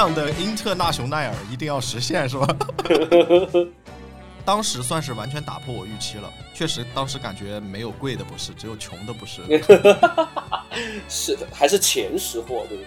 [0.00, 2.46] 酿的英特纳雄奈尔一定要实现，是吧？
[4.46, 9.42] 当时算是完全打破我预期了，确实当时感觉没有贵的不是，只有穷的不是。
[11.06, 12.86] 是的，还是钱识货，对不对？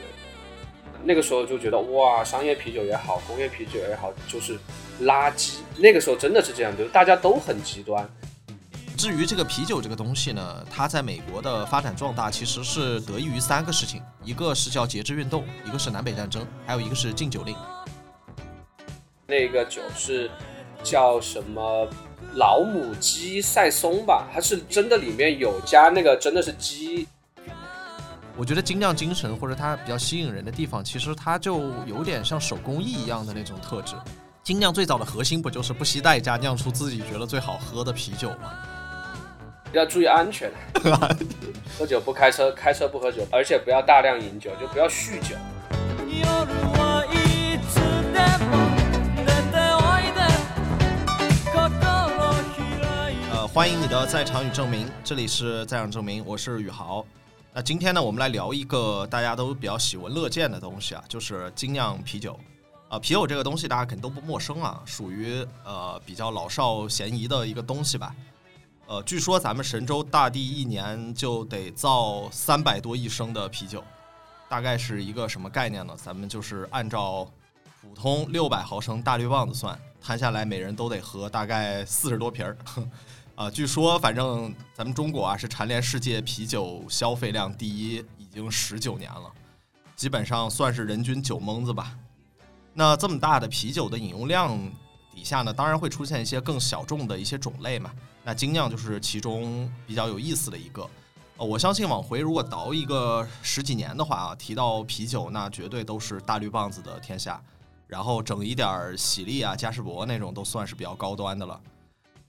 [1.03, 4.57] 那个时候就觉得哇，商业啤酒也好，工业啤酒也好，就是
[5.03, 5.57] 垃圾。
[5.77, 8.09] 那个时候真的是这样，就是大家都很极端。
[9.03, 17.53] 至于这个啤酒这个东西呢，它在美国的发展壮大其实是得益于三个事情，一个是叫节制运动，一个是南北战争，还有一个是禁酒令。
[19.27, 20.31] 那个酒是
[20.83, 21.85] 叫什么
[22.35, 24.25] 老母鸡赛松吧？
[24.33, 27.05] 它是真的里面有加那个真的是鸡。
[28.37, 33.95] 我觉得精酿精神或者它比较吸引人的地方，其实它就有点像手工艺一样的那种特质。
[34.43, 38.53] 精酿最早的核心不就是不惜代价酿出自己觉得最好喝的啤酒吗？
[39.73, 40.51] 要注意安全，
[41.75, 45.35] 喝酒不开车，开车不喝酒，而且不要大量饮酒，就不要酗酒。
[53.31, 57.03] 呃，欢迎你的在场与证明，这里是在场证明，我是宇豪。
[57.51, 62.39] 那今天呢，我们来聊一个大家都比较喜闻乐见的东西啊，就是精酿啤酒。
[62.89, 68.13] 啊，啤酒这个东西大家肯定都不陌生啊，属于呃比较老少咸宜的一个东西吧。
[68.93, 73.83] 呃，据说咱们神州大地一年就得造三百多亿升的啤酒，
[74.47, 75.95] 大概是一个什么概念呢？
[75.97, 77.27] 咱们就是按照
[77.81, 82.55] 普通六百毫升大绿棒子算，摊下来每人都得喝大概四十多瓶儿。
[83.33, 89.31] 啊，据说反正咱们中国啊是蝉联世界啤酒消费量第一，已经十九年了，
[89.95, 91.97] 基本上算是人均酒蒙子吧。
[92.75, 94.55] 那这么大的啤酒的饮用量
[95.15, 97.91] 底下呢，当然会出现一些更小众的一些种类嘛。
[98.23, 100.89] 那精酿就是其中比较有意思的一个，
[101.35, 107.41] 呃，我相信往回如果倒一个十几年的话啊，提到啤酒，那绝对都是大绿棒子的天下，
[107.85, 111.59] 然后整一点喜力啊、嘉士伯那种都算是比较高端的了。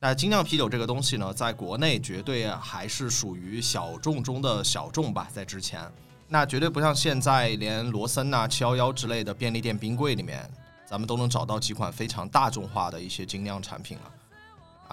[0.01, 5.81] 那精酿啤酒这个东西呢，在国内绝对还是属于小众中的小众吧，在之前，
[6.27, 10.51] 那绝对不像现在，连罗森呐、七幺幺之类的便利店冰柜里面，
[10.85, 14.11] 咱们都能找到几款非常大众化的一些精酿产品了。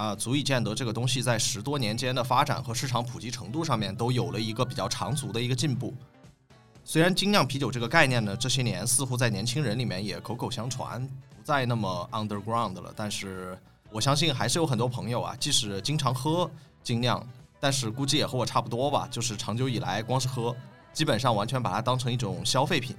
[0.02, 5.94] 啊足以见得这个东西在十多年间的发展和市场普及程度上面都有了一个比较长足的一个进步。
[6.84, 11.08] 虽然精酿啤酒这个概念呢，这些年似乎在年轻人里面也口口相传，
[11.38, 13.56] 不再那么 underground 了，但是
[13.92, 16.50] 我相信还是有很多朋友啊，即使经常喝
[16.82, 17.24] 精酿，
[17.60, 20.56] 但是估计也和我差不多吧，就是长久以来光是喝，
[20.92, 22.96] 基本上完全把它当成一种消费品。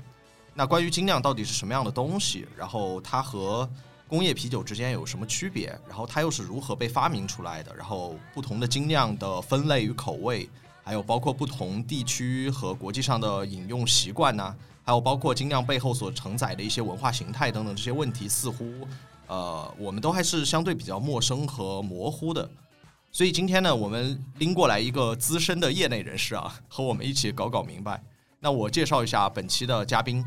[0.55, 3.69] 那关于精酿到底是什么样的东西，然后它和
[4.13, 5.69] 工业啤酒之间有什么区别？
[5.89, 7.75] 然后它又是如何被发明出来的？
[7.75, 10.47] 然后不同的精酿的分类与口味，
[10.85, 14.55] 还有包括不同地区和国际上的饮用习惯呢？
[14.85, 18.71] 还有包括精酿背后所承载的一些文化形态等等这些问题，似乎
[19.29, 22.47] 呃我们都还是相对比较陌生和模糊的。
[23.11, 27.99] 所以今天呢，我们拎过来一个资深的业内人士啊，和我们一起搞搞明白。
[28.41, 30.23] 那我介绍一下本期的嘉宾，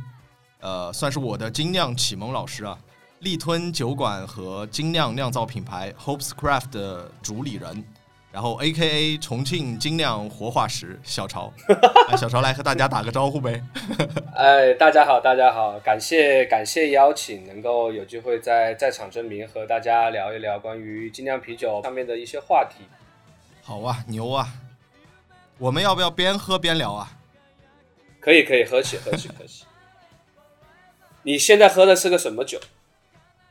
[0.59, 2.75] 呃，算是我的精酿启蒙老师啊。
[3.25, 7.83] 力吞酒馆和精酿酿造品牌 Hopes Craft 的主理人，
[8.31, 11.51] 然后 A.K.A 重庆精酿活化石小曹，
[12.15, 13.59] 小潮来和大家打个招呼呗。
[14.37, 22.85] 哎，大家好，大家好，感谢感谢邀请，能够有机会在在场证明和大家聊一聊关于精酿啤酒上面的一些话题。
[23.63, 24.53] 好啊，牛啊！
[25.57, 27.17] 我们要不要边喝边聊啊？
[28.19, 29.65] 可以，可以，喝起，喝起，喝起。
[31.23, 32.59] 你现在喝的是个什么酒？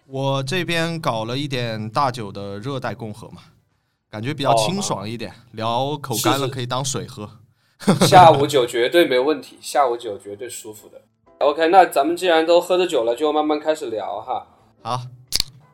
[0.07, 3.41] 我这边搞了一点大酒的热带共和嘛，
[4.11, 7.29] 感觉比较清爽一点，聊口干了可以当水喝。
[8.07, 11.01] 下午酒绝对没问题，下午酒绝对舒服的。
[11.39, 14.47] OK，那咱们既然都喝着酒了，就慢慢开始聊哈。
[14.83, 15.01] 好，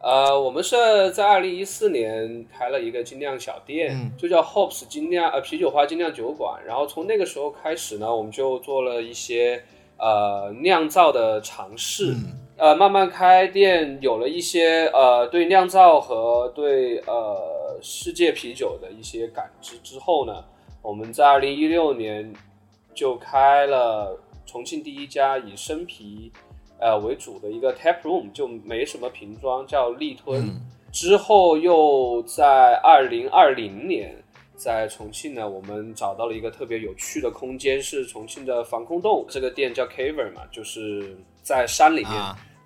[0.01, 6.61] 呃，我们是在二零一四年开了一个精酿小店，就叫 Hopes 精酿呃啤酒花精酿酒馆。
[6.65, 9.63] 然后从那个时候开始呢，我们就做了一些
[9.99, 12.15] 呃酿造的尝试。
[12.61, 20.45] 呃，慢慢开店，有了一些呃对酿造和对呃世界啤酒的一些感知之后呢，
[20.83, 22.31] 我们在二零一六年
[22.93, 26.31] 就开了重庆第一家以生啤
[26.79, 30.61] 呃为主的一个 tap room，就没什么瓶装，叫立吞。
[30.93, 34.15] 之后又在二零二零年
[34.55, 39.25] 在重庆呢，我们找到了一个特别有趣的空间，是重庆的防空洞。
[39.31, 42.13] 这个店叫 Caver 嘛，就是在山里面。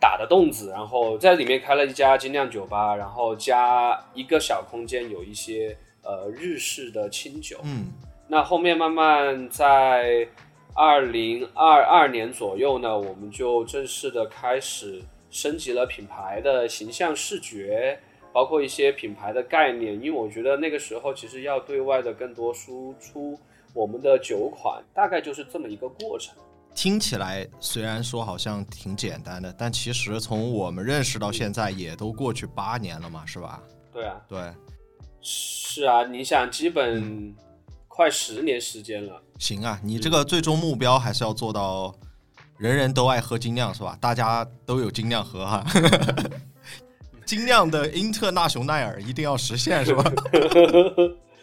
[0.05, 7.59] 打的洞子，然后在里面开了一家精酿酒吧，然后加一个小空间，有一些呃日式的清酒。
[7.63, 7.87] 嗯，
[8.29, 10.29] 那后面慢慢在
[10.75, 17.99] 二零二二年左右呢，我们就正式的开始升级了品牌的形象视觉，
[18.31, 19.95] 包括一些品牌的概念。
[19.95, 23.39] 因为我觉得那个时候其实要对外的更多输出
[23.73, 26.37] 我们的酒款，大概就是这么一个过程。
[26.75, 33.63] 听起来虽然说好像挺简单的，但其实从我们认识到现在也都过去八年了嘛，是吧？
[33.93, 34.53] 对啊，对，
[35.21, 37.35] 是啊，你想，基本
[37.87, 39.23] 快十年时间了。
[39.39, 41.95] 行啊，你这个最终目标还是要做到
[42.59, 43.97] 人人都爱喝精酿，是吧？
[44.01, 45.65] 大家都有精酿喝哈，
[47.25, 50.05] 精酿的英特纳雄耐尔一定要实现，是吧？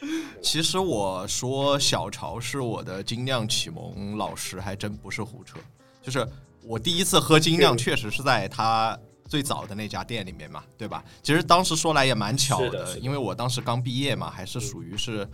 [0.41, 5.57] 其实我说小潮是我的精酿启蒙老师，还真不是胡扯。
[6.01, 6.27] 就是
[6.63, 11.03] 我第一次喝精酿，确实是在他最早的那家店里面嘛，对吧？
[11.21, 15.27] 其实当时说来也蛮巧的，因为我当时刚毕业嘛，还是属于是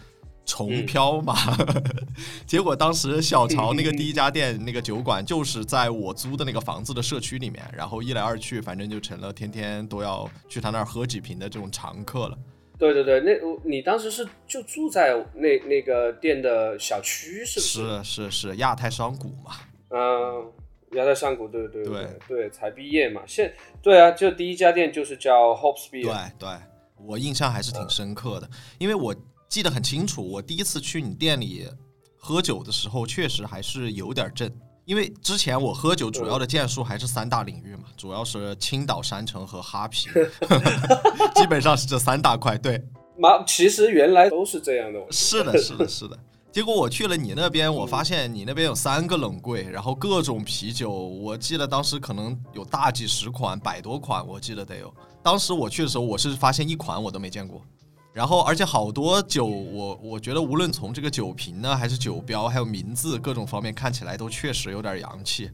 [0.46, 1.36] 重漂嘛。
[2.46, 12.38] 结果当时小潮那个第一家店那个酒馆，就是在我租的那个房子的社区里面，然后一来二去，反正就成了天天都要去他那儿喝几瓶的这种常客了。
[12.78, 13.32] 对对对，那
[13.64, 18.04] 你当时是就住在那那个店的小区，是不是？
[18.04, 19.56] 是是是亚太商谷嘛？
[19.90, 20.52] 嗯，
[20.92, 23.52] 亚太商谷，对对对对，才毕业嘛，现
[23.82, 26.04] 对啊，就第一家店就是叫 Hope's Beer。
[26.04, 26.50] 对对，
[26.98, 29.16] 我印象还是挺深刻的，因为我
[29.50, 31.68] 记得很清楚，我第一次去你店里
[32.16, 34.52] 喝酒的时候，确实还是有点震。
[34.88, 40.08] 因为之前我喝酒主要的建树还是三大领域嘛，主要是青岛山城和哈啤
[41.36, 42.58] 基本上是这三大块。
[42.58, 42.82] 对，
[43.18, 45.00] 妈，其实原来都是这样的。
[45.12, 46.18] 是的，是的，是的。
[46.54, 54.92] 结果我去了你那边，我发现你那边有三个冷柜，然后各种啤酒，我记得当时可能有大几十款，百多款，我记得得有。
[55.22, 57.62] 当时我去的时候，我是发现一款我都没见过。
[58.18, 65.52] 然后，而且好多酒，我我觉得无论从这个酒瓶呢，还是酒标，还有名字各种方面，看起来都确实有点洋气。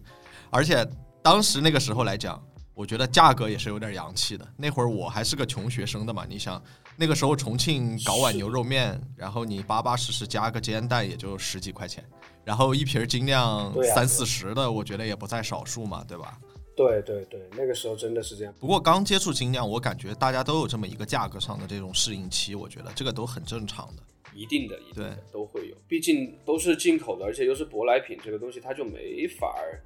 [0.50, 0.89] 而且
[1.21, 2.42] 当时那个时候来讲，
[2.74, 4.48] 我觉得价格也是有点洋气的。
[4.56, 6.63] 那会儿我还是个穷学生的嘛，你想
[6.95, 12.01] 那个时候重庆搞碗牛肉面，然后你巴巴实实加个煎蛋也就十几块钱，
[12.45, 16.39] 然后一瓶精酿三四十的，我觉得也不在少数嘛，对吧？
[16.75, 18.53] 对对对，那个时候真的是这样。
[18.59, 24.03] 不过刚接触精酿，我感觉大家都有这么一个价格上的这种适应期，我觉得这个都很正常的。
[24.33, 29.77] 一定的，一定的都会有，毕竟都是进口的，而且又是舶来品，这个东西它就没法儿，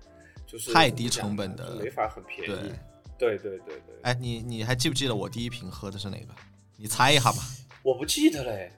[0.48, 2.72] 就是太低成本的，没法很便宜。
[3.18, 3.96] 对对对对。
[4.04, 6.28] 哎，你你还记不记得我第一瓶喝的是哪个？
[6.78, 7.40] 你猜一下吧。
[7.84, 8.72] 我不记得嘞。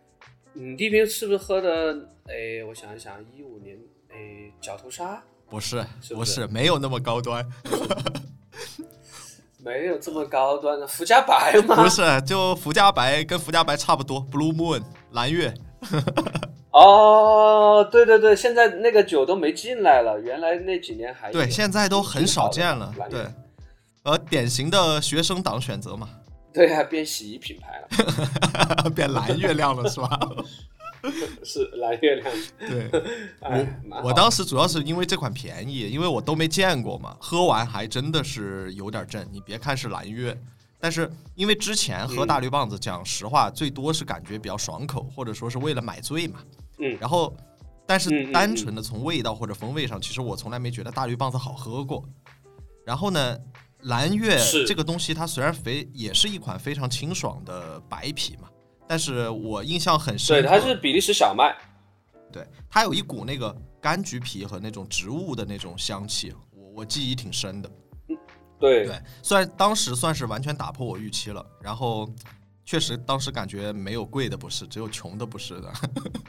[0.53, 2.09] 你第一瓶是不是喝的？
[2.25, 3.77] 哎，我想一想，一五年，
[4.09, 5.23] 哎，角头沙。
[5.49, 7.45] 不是，不是，没有那么高端，
[9.57, 11.75] 没有这么高端的福加白吗？
[11.81, 14.81] 不是，就福加白跟福加白差不多，Blue Moon
[15.11, 15.53] 蓝月。
[16.71, 22.93] 哦，对对对，现在那个酒都没进来了，原来那几年还对，现在都很少见了。
[23.09, 23.25] 对，
[24.03, 26.07] 呃，典型的学生党选择嘛。
[26.53, 27.81] 对啊，变洗衣品牌
[28.83, 30.19] 了，变蓝月亮了，是吧？
[31.43, 32.89] 是蓝月亮，对
[33.41, 39.27] 我我当时主要是因为这款便宜，因为我都没见过嘛，喝完还真的是有点震。
[39.31, 40.37] 你别看是蓝月，
[40.79, 46.39] 但是因为之前喝大绿棒子，讲实话最多是感觉比较爽口，或者说是为了买醉嘛。
[46.79, 46.97] 嗯。
[46.99, 47.35] 然后，
[47.85, 52.03] 但是单纯的从味道或者风味上，其实我从来没觉得大绿棒子好喝过。
[52.85, 53.37] 然后呢，
[53.83, 54.37] 蓝月
[54.67, 58.49] 这个东西它虽然非也是一款非常清爽的白啤嘛。
[58.89, 61.55] 但是我印象很深，对，它是比利时小麦，
[62.31, 67.69] 对，它有一股那个柑橘皮和那种植物的那种香气，我我记忆挺深的。
[68.59, 72.11] 对对，虽然当时算是完全打破我预期了，然后
[72.65, 75.71] 确实当时感觉没有贵的不是，只有穷的不是的。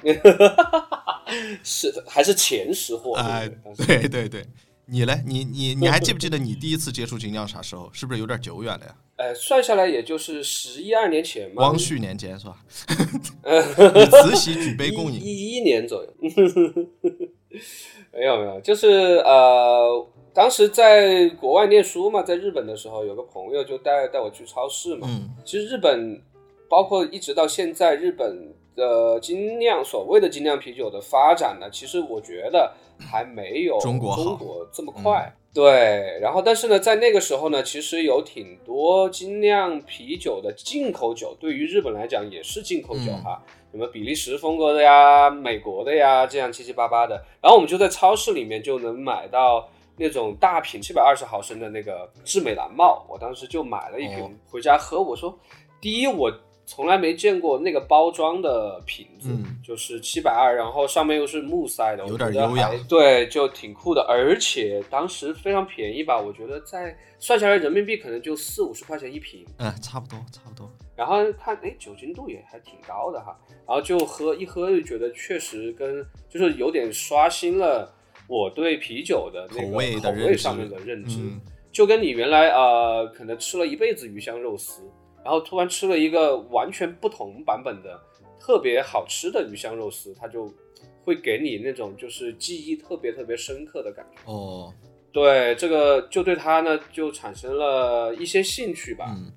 [1.65, 3.15] 是的，还是前识货。
[3.15, 3.49] 哎，
[3.87, 4.47] 对对对。
[4.85, 5.23] 你嘞？
[5.25, 7.89] 你你你还记不记得你第一次接触精酿啥时候？
[7.93, 8.95] 是不是有点久远了呀？
[9.21, 11.57] 呃，算下来也就是十一二年前嘛。
[11.57, 12.57] 光绪年间是吧？
[13.95, 15.21] 以慈禧举杯共饮。
[15.23, 16.11] 一一年左右。
[18.13, 18.89] 没有没有，就是
[19.25, 25.07] 呃，当时在国外念书嘛，在日本的时候，有个朋友就带带我去超市嘛。
[25.11, 25.29] 嗯。
[25.45, 26.23] 其实日本，
[26.69, 32.73] 包括一直到现在，日本的精酿所谓的精酿啤酒的发展呢，其实我觉得。
[33.03, 36.19] 还没有中国中国这么快，对。
[36.21, 47.17] 然后，但是呢，在那个时候呢，其实有挺多精酿啤酒的进口酒，对于日本来讲也是进口酒哈，什么比利时风格的呀、美国的呀，这样七七八八的。
[47.43, 55.03] 然后我们就在超市里面就能买到那种大瓶七百二十毫升的那个智美蓝帽，我当时就买了一瓶回家喝。
[55.03, 55.39] 我说，
[55.81, 56.33] 第一我。
[56.71, 59.29] 从来没见过那个包装的瓶子，
[59.61, 64.01] 就是七百二，然后上面又是木塞的，有点优雅，对，就挺酷的。
[64.09, 70.71] 而且当时非常便宜吧，我觉得在算下来人民币可能就四五十块钱一瓶，嗯，差不多，差不多。
[70.95, 73.37] 然后看，哎，酒精度也还挺高的哈，
[73.67, 77.93] 然后就喝一喝就觉得确实跟就是有点刷新了
[78.29, 81.19] 我对啤酒的那个口味上面的认知，
[81.73, 84.89] 就跟你原来呃可能吃了一辈子鱼香肉丝。
[85.25, 88.01] 然后突然吃了一个完全不同版本的
[88.39, 90.53] 特别好吃的鱼香肉丝，它就
[91.05, 94.33] 会给你那种就是记忆特别特别深刻的感觉。
[94.33, 94.73] 哦，
[95.13, 99.07] 对，这个就对它呢就产生了一些兴趣吧。
[99.17, 99.33] 嗯。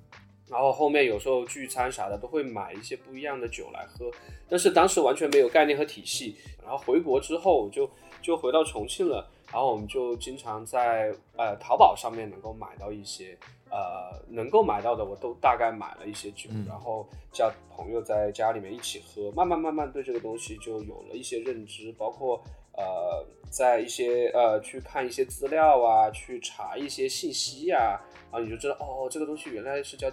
[0.46, 4.10] 然后后面有时候聚餐啥的都会买一些不一样的酒来喝，
[4.48, 6.36] 但是当时完全没有概念和体系。
[6.62, 7.90] 然后回国之后就
[8.22, 13.36] 就回到重庆了，然后我们就经常在呃淘宝上面能够买到一些。
[13.74, 22.40] 呃，能够买到的我都大概买了一些酒，然后叫朋友在家里面一起喝，慢慢慢慢对这个东西就有了一些认知，包括
[22.76, 28.00] 呃，在一些呃去看一些资料啊，去查一些信息呀，
[28.30, 30.08] 然后你就知道哦，这个东西原来是叫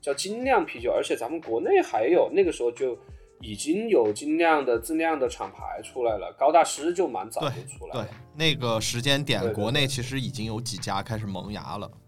[0.00, 2.96] 叫精酿啤酒，而且咱们国内还有那个时候就
[3.42, 11.86] 已经有精酿的自酿的厂牌出来了，高大师就蛮早就出来了，对，那个时间点国内其实已经有几家开始萌芽了。
[11.86, 12.03] 对，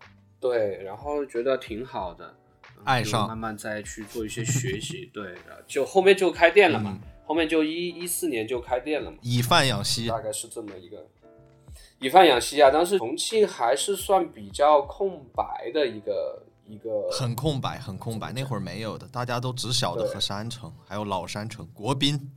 [0.54, 2.34] 然后觉得挺好的，
[2.84, 5.10] 爱上，慢慢再去做一些学习。
[5.12, 5.34] 对，
[5.66, 9.18] 就后面就开店了嘛，后面就一一四年就开店了嘛。
[9.22, 11.06] 以贩养吸，大概是这么一个。
[11.98, 18.32] 以贩养吸啊，当时重庆还是算比较空白的一个一个，很空白，很空白。
[18.32, 22.32] 那会儿没有的，大家都只晓得和山城，还有老山城、国宾。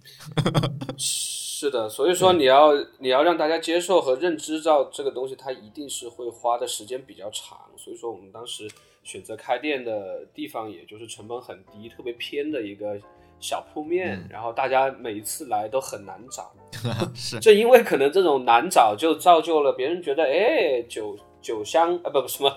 [0.97, 7.57] 是的，所以说你要你要让大家接受和认知到这个东西，它一定是会花的时间比较长。
[7.75, 8.69] 所以说我们当时
[9.03, 12.97] 选择开店的地方，也就是成本很低、特别偏的一个
[13.41, 16.51] 小铺面，然后大家每一次来都很难找。
[17.13, 22.51] 是，正因为可能这种难找，就造就了别人觉得，哎，酒酒香啊，不不什么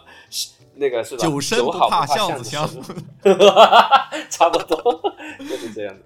[0.74, 1.22] 那个是吧？
[1.22, 2.68] 酒深不怕巷子香，
[4.30, 5.00] 差不多
[5.38, 6.02] 就是这样的。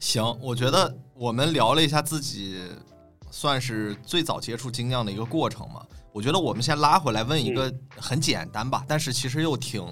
[0.00, 2.60] 行，我觉得我们聊了一下自己，
[3.30, 5.86] 算是最早接触精酿的一个过程嘛。
[6.12, 9.82] 我觉得我们先拉回来问一个很简单吧，但是其实又挺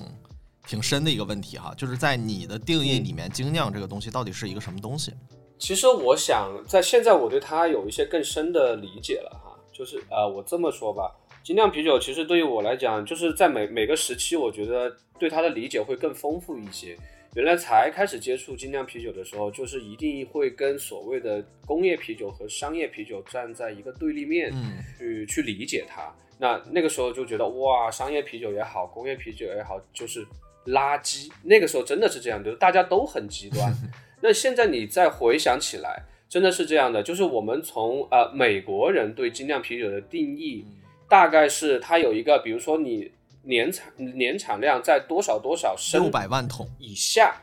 [0.67, 5.15] 挺深的一个问题哈，就是在你的定义里面，精酿这个东西到底是一个什么东西？
[5.59, 16.97] 其实我想在现在我对它有一些更深的理解了哈，就是呃，我这么说吧，精酿啤酒其实对于我来讲，就是在每每个时期，我觉得对它的理解会更丰富一些。
[17.35, 24.53] 原来才开始接触精酿啤酒的时候，就是一定会跟所谓的工业啤酒和商业啤酒站在一个对立面
[24.99, 26.13] 去去理解它。
[26.39, 30.27] 那那个时候就觉得哇，商业啤酒也好，工业啤酒也好，就是
[30.67, 31.31] 垃圾。
[31.45, 33.73] 那个时候真的是这样，就是大家都很极端。
[34.21, 40.67] 那现在你再回想起来，真的是这样的，就是我们从呃美国人对精酿啤酒的定义，
[41.11, 43.13] 大概是它有一个，比如说你。
[43.43, 46.03] 年产年产量在多少多少升？
[46.03, 47.35] 六百万桶以下。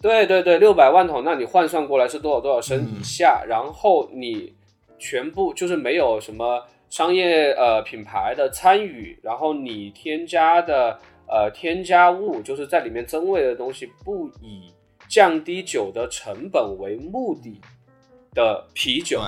[0.00, 3.44] 对对对，六百万桶，那你换算过来是多少多少升以下？
[3.44, 4.54] 然后你
[5.00, 10.96] 全部就是没有什么商业呃品牌的参与，然后你添加的
[11.26, 14.72] 呃添加物就是在里面增味的东西，不以
[15.08, 17.60] 降低酒的成本为目的
[18.32, 19.20] 的啤酒。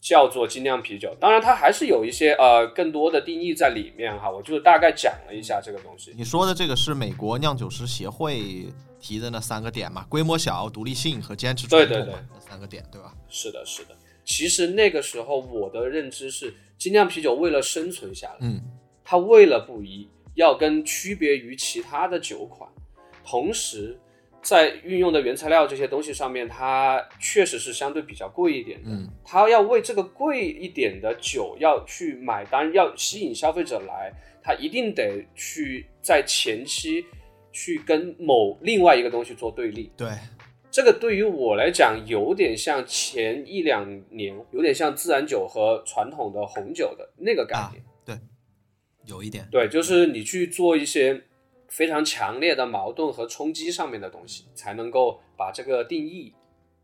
[0.00, 6.14] 叫做精酿啤酒，当然它还是有一些呃更多的定义在里面哈，我就大概讲了一下这个东西。
[6.16, 8.66] 你说的这个是美国酿酒师协会
[8.98, 10.06] 提的那三个点嘛？
[10.08, 13.14] 规模小、独立性和坚持传统那三个点，对吧？
[13.28, 13.94] 是的，是的。
[14.24, 18.60] 其实那个时候我的认知是，精酿啤酒为了生存下来，嗯，
[19.04, 22.70] 它为了不一，要跟区别于其他的酒款，
[23.24, 23.98] 同时。
[24.42, 28.88] 在运用的原材料这些东西上面，它确实是相对比较贵一点的。
[28.88, 37.04] 嗯，它要为这个贵一点的酒要去买单，要吸引消费者来，它一定得去在前期
[37.52, 39.92] 去跟某另外一个东西做对立。
[39.96, 40.08] 对，
[40.70, 47.84] 这个对于我来讲，有点像前一两年，有点像自然酒和传统的红酒的那个概念。
[48.06, 48.18] 对，
[49.04, 49.46] 有一点。
[49.50, 51.24] 对，就是你去做一些。
[51.70, 56.34] 非常强烈的矛盾和冲击上面的东西，才能够把这个定义，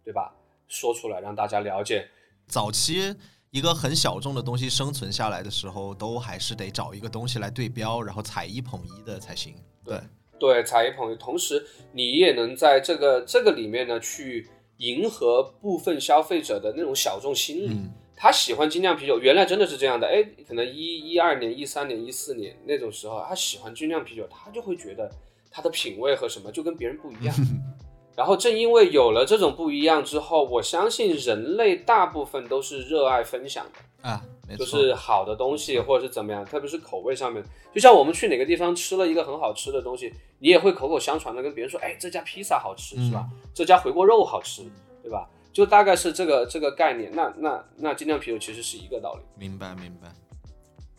[0.05, 0.33] 对吧？
[0.69, 2.09] 说出来让大家了解。
[2.47, 3.15] 早期
[3.51, 9.55] 一个很小众的东西生存下来的时候，都还是得找一个东西来对标，然后踩一捧一的才行。
[9.85, 10.01] 对
[10.39, 17.77] 对，踩一捧一，同时你也能在这个这个里面呢，去迎合部分消费者的那种小众心理。
[18.17, 20.07] 他喜欢精酿啤酒，原来真的是这样的。
[20.07, 25.11] 哎，可能一一二年、一三年、一四年那种时候，他喜欢精酿啤酒，他就会觉得
[25.51, 27.35] 他的品味和什么就跟别人不一样。
[28.17, 34.23] 然后正因为有了这种不一样之后，我相信人类大部分都是热爱分享的啊，
[34.57, 37.45] 就是好的东西或者是怎么样，特别是口味上面。
[37.75, 43.29] 就像我们去哪个地方吃了一个很好吃的东西，你也会口口相传的跟别人说，哎，这家披萨好吃是吧？
[43.53, 44.63] 这家回锅肉好吃，
[45.03, 45.29] 对吧？
[45.57, 47.11] 就大概是这个这个概念。
[47.15, 49.23] 那那那精酿啤酒其实是一个道理。
[49.41, 50.13] 明白明白，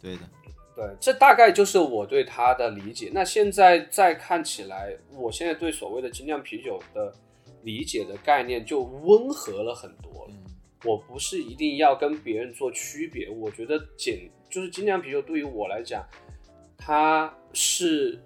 [0.01, 0.21] 对的。
[0.75, 3.11] 对，这大概就是我对它的理解。
[3.13, 7.13] 那现在再看起来，我现在对所谓的精酿啤酒的
[7.61, 10.33] 理解的概念就温和了很多了。
[10.83, 16.03] 我不是一定要跟别人做区别，我觉得简就是精酿啤酒对于我来讲，
[16.79, 18.19] 它是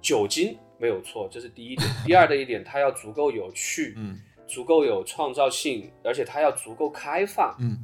[0.00, 1.86] 酒精没有错，这是第一点。
[2.06, 4.18] 第二的一点，它要足够有趣，嗯，
[4.50, 7.78] 足够有创造性，而且它要足够开放，嗯。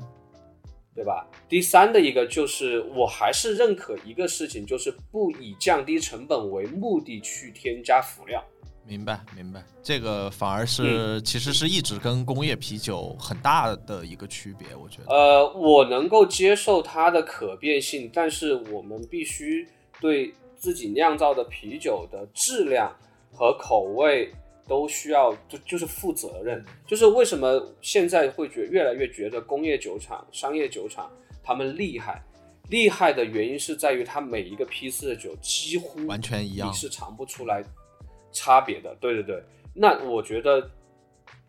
[0.97, 1.27] 对吧？
[1.47, 8.43] 第三的一个就是，我还是认可一个事情，就是不以降低成本为目的去添加辅料。
[8.83, 9.63] 明白，明白。
[9.83, 15.15] 这个反而是其实是一直跟工业啤酒很大的一个区别，我觉得。
[15.15, 19.69] 呃，我能够接受它的可变性，但是我们必须
[20.01, 22.91] 对自己酿造的啤酒的质量
[23.31, 24.33] 和口味。
[24.69, 31.11] 都需要就就是负责任，就是为什么现在会觉越来越觉得工业酒厂、商业酒厂
[31.43, 32.21] 他们厉害，
[32.69, 37.63] 厉害的原因是在于它每一个批次的酒几乎完全一样，你是尝不出来
[38.33, 38.93] 差别的。
[39.01, 39.41] 对对对，
[39.73, 40.69] 那我觉得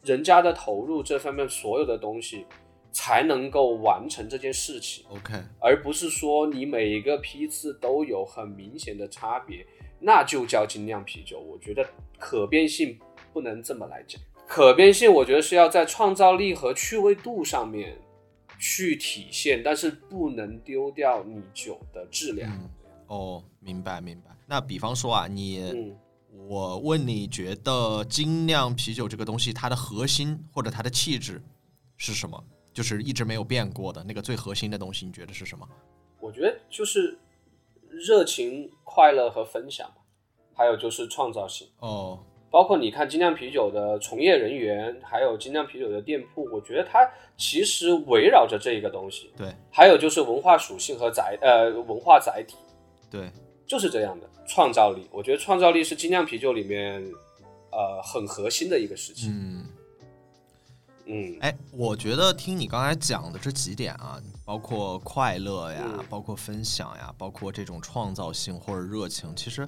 [0.04, 2.46] 人家的投入这方面所有的东西
[2.92, 5.04] 才能够完成这件事情。
[5.10, 9.66] OK，而不是说你每一个批次都有很明显的差别，
[10.00, 11.40] 那就叫精酿啤酒。
[11.40, 11.84] 我觉得
[12.20, 12.96] 可变性。
[13.34, 17.98] 不能这么来讲，可变性我觉得是要在创造力和趣味度上面
[18.60, 22.52] 去体现，但是不能丢掉你酒的质量。
[23.08, 24.32] 哦，明白明白。
[24.46, 25.94] 那比方说啊，你，
[26.48, 31.42] 我问你觉得精酿啤酒这个东西，它的核心或者它的气质
[31.96, 32.42] 是什么？
[32.74, 35.68] 就是一直没有变过的那个最核心的东西，你觉得是什么？
[36.20, 37.18] 我觉得就是
[37.90, 39.90] 热情、快乐和分享，
[40.54, 41.68] 还有就是创造性。
[41.80, 42.24] 哦。
[42.50, 47.00] 包括你看精酿啤酒的从业人员，还有精酿啤酒的店铺，我觉得它
[47.36, 49.30] 其实围绕着这一个东西。
[49.38, 52.56] 对，还有就是文化属性和载呃文化载体。
[53.12, 53.30] 对，
[53.68, 55.06] 就是这样的创造力。
[55.12, 57.04] 我觉得创造力是精酿啤酒里面
[57.72, 59.30] 呃很核心的一个事情。
[59.30, 59.66] 嗯
[61.10, 69.68] 嗯，哎，我觉得听你刚才讲的这几点啊，包括快乐呀，包括分享呀，包括这种创造性或者热情，其实。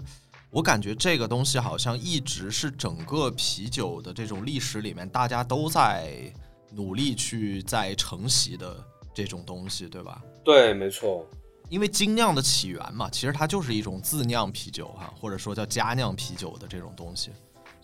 [0.51, 6.33] 我感觉这个东西好像一直是整个啤酒的这种历史里面，大家都在
[6.71, 8.83] 努力去在承袭的
[9.13, 10.21] 这种东西，对吧？
[10.43, 11.25] 对，没错。
[11.69, 17.29] 因为精酿的起源嘛，其实它就是一种自酿啤酒哈，或者说叫佳酿啤酒的这种东西。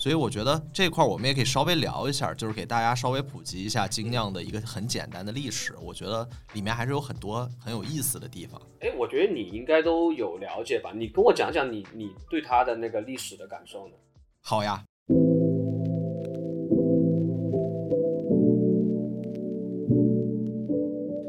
[0.05, 5.73] 所以我觉得这块我们也可以稍微聊一下，就是给大家稍微普及一下精酿的一个很简单的历史。
[5.81, 8.61] 我觉得里面还是有很多很有意思的地方。
[8.81, 10.91] 哎，我觉得你应该都有了解吧？
[10.93, 13.95] 你跟我讲讲你你对它的那个历史的感受呢？
[14.43, 14.83] 好呀。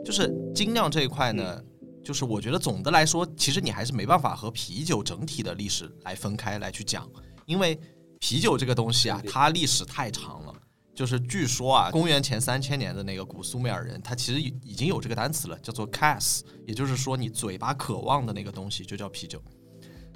[0.04, 1.64] 就是精酿这一块呢，
[2.04, 7.10] 就是我觉得总的来说，其实你还是没办法和啤酒整体的历史来分开来去讲，
[7.46, 7.80] 因为。
[8.18, 10.54] 啤酒这个东西啊，它历史太长了。
[10.94, 19.38] 就是据说啊，公元前三千年的那个古苏美尔人，他其实已经有这个单词了，叫做 cas，也就是说你嘴巴渴望的那个东西就叫啤酒。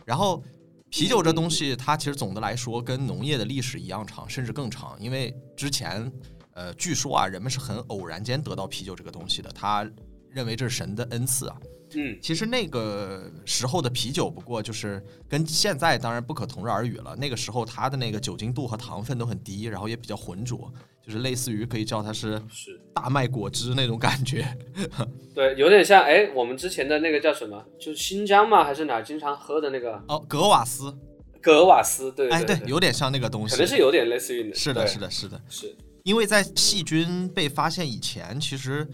[0.07, 0.43] 然后
[0.89, 4.97] 啤酒这东西，它其实总的来说跟农业的历史一样长，甚至更长。
[4.99, 6.11] 因为之前，
[6.55, 9.87] 呃，据说啊，人们是很偶然间得到啤酒这个东西的，他
[10.33, 11.57] 认为这是神的恩赐啊。
[11.93, 17.17] 嗯，其实那个时候的啤酒，不过就是跟现在当然不可同日而语了。
[17.17, 20.73] 那个时候它的那个酒精度和糖分都很低，然后也比较浑浊，
[21.05, 24.57] 就是类似于可以叫它是是大麦果汁那种感觉。
[25.35, 27.61] 对，有点像哎，我们之前的那个叫什么？
[27.77, 30.01] 就是新疆嘛，还是哪儿经常喝的那个？
[30.07, 30.97] 哦，格瓦斯。
[31.43, 33.57] 格瓦斯，对，哎对，有点像那个东西。
[33.57, 34.55] 可能是有点类似于。
[34.55, 38.87] 是的，是的，是的，是因为在细菌被发现以前，其实。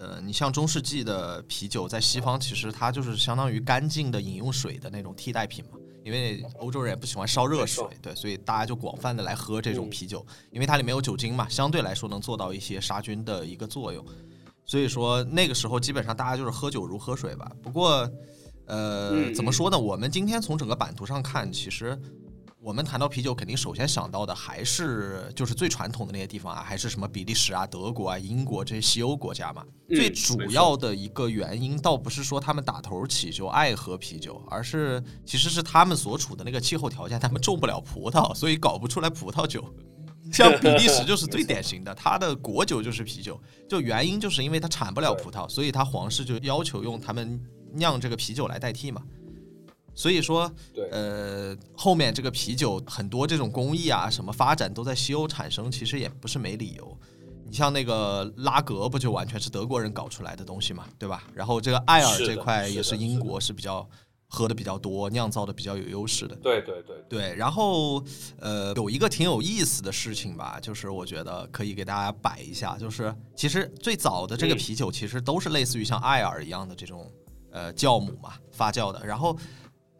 [0.00, 14.02] 呃，你像中世纪的啤酒，在西方其实它就是相当于干净的饮用水的那种替代品嘛，因为欧洲人也不喜欢烧热水，对，所以大家就广泛的来喝这种啤酒，因为它里面有酒精嘛，相对来说能做到一些杀菌的一个作用，
[14.64, 17.52] 所以说那个时候基本上大家就是喝酒如喝水吧。
[17.62, 18.10] 不过，
[18.64, 19.78] 呃，怎么说呢？
[19.78, 22.00] 我们今天从整个版图上看，其实。
[22.62, 29.64] 我们谈到啤酒，肯定首先想到的还是就是最传统的那些地方啊，还是什么比利时啊、德国啊、英国这些西欧国家嘛。
[29.88, 39.64] 最主要的一个原因，倒不是说他们打头起就爱喝啤酒，而是其实是他们所处的那个气候条件，他们种不了葡萄， 所以搞不出来葡萄酒。
[40.30, 47.40] 像比利时就是最典型的，它的国酒就是啤酒，就原因就是因为它产不了葡萄，所以它皇室就要求用他们
[47.72, 49.02] 酿这个啤酒来代替嘛。
[49.94, 56.98] 所以说，对，呃，后面这个啤酒很多这种工艺啊，什么发展都在西欧产生，其实也不是没理由。
[57.44, 61.24] 你像那个拉格，不就完全是德国人搞出来的东西嘛，对吧？
[61.34, 63.86] 然后这个艾尔这块也是英国是比较
[64.28, 66.36] 喝的比较多，酿造的比较有优势的。
[66.36, 67.34] 对对对对。
[67.34, 68.02] 然后，
[68.38, 77.10] 呃，有一个挺有意思的事情吧，就是我觉得可以给大家摆一下，就是其实最早的这个啤酒其实都是类似于像艾尔一样的这种
[77.50, 79.36] 呃酵母嘛发酵的，然后。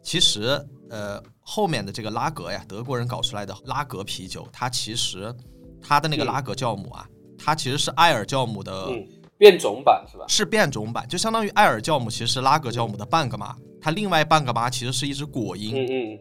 [0.01, 0.59] 其实，
[0.89, 5.33] 呃，后面的这个拉格呀，德国人搞出来的拉格啤酒，它其实
[5.81, 8.89] 它的那个拉格酵母啊，它其实是艾尔酵母的
[9.37, 10.25] 变种版，是吧？
[10.27, 15.73] 是变种版，就相当于艾尔酵母其实是拉格酵母的半个妈，它另外半个妈其实是一只果蝇。
[15.75, 16.19] 嗯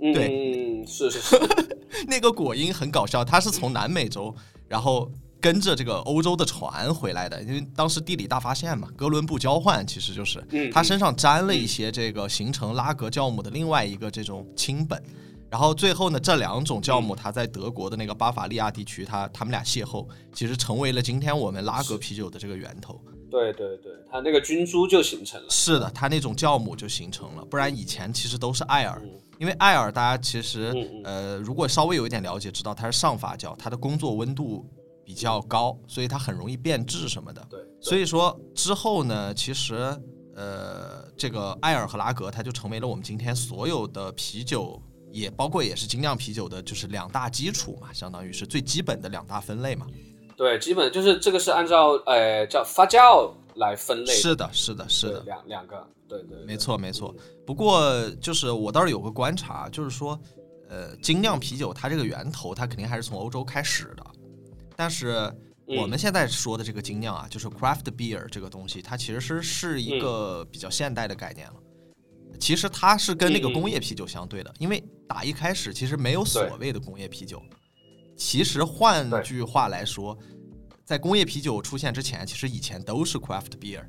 [0.00, 1.36] 嗯，对，是是是，
[2.06, 4.34] 那个果蝇很搞笑，它是从南美洲，
[4.68, 5.10] 然后。
[5.40, 15.00] 跟着这个欧洲的船回来的，因为当时地理大发现嘛，哥伦布交换其实就是，他身上沾了一些这个形成拉格酵母的另外一个这种亲本，
[15.48, 23.00] 然后最后呢，这两种酵母它在德国的那个巴伐利亚地区，它他们俩邂逅，其实成为了今天我们拉格啤酒的这个源头。
[23.30, 25.46] 对对对，它那个菌株就形成了。
[25.50, 29.00] 是的，它那种酵母就形成了，不然以前其实都是艾尔，
[29.38, 30.74] 因为艾尔大家其实
[31.04, 34.66] 呃如果稍微有一点了解，知道它是上发酵，它的工作温度。
[35.08, 37.42] 比较高，所以它很容易变质什么的。
[37.48, 39.74] 对，所以说之后呢，其实
[40.36, 44.78] 呃，这个艾尔和拉格，它就成为了我们今天所有的啤酒，
[45.10, 49.86] 也包括也是精酿啤酒的，就是两大基础嘛，相当于是最基本的两大分类嘛。
[50.36, 54.12] 对，基本就是这个是按照呃叫发酵来分类。
[54.12, 57.14] 是的，是的，是的，两两个，对对，没错没错。
[57.46, 60.20] 不过就是我倒是有个观察，就是说
[60.68, 64.04] 呃，精酿啤酒它这个源头，它肯定还是从欧洲开始的。
[64.78, 65.28] 但是
[65.66, 71.54] 我们现在说的这个精酿啊，就是 craft beer 这个东西，它其实是是一个比较现代的概念了。
[72.38, 77.42] 其实它是跟那个工业啤酒相对的，因为打一开始其实没有所谓的工业啤酒。
[78.16, 80.16] 其实换句话来说，
[80.84, 83.84] 在工业啤酒出现之前，其实以前都是 craft beer。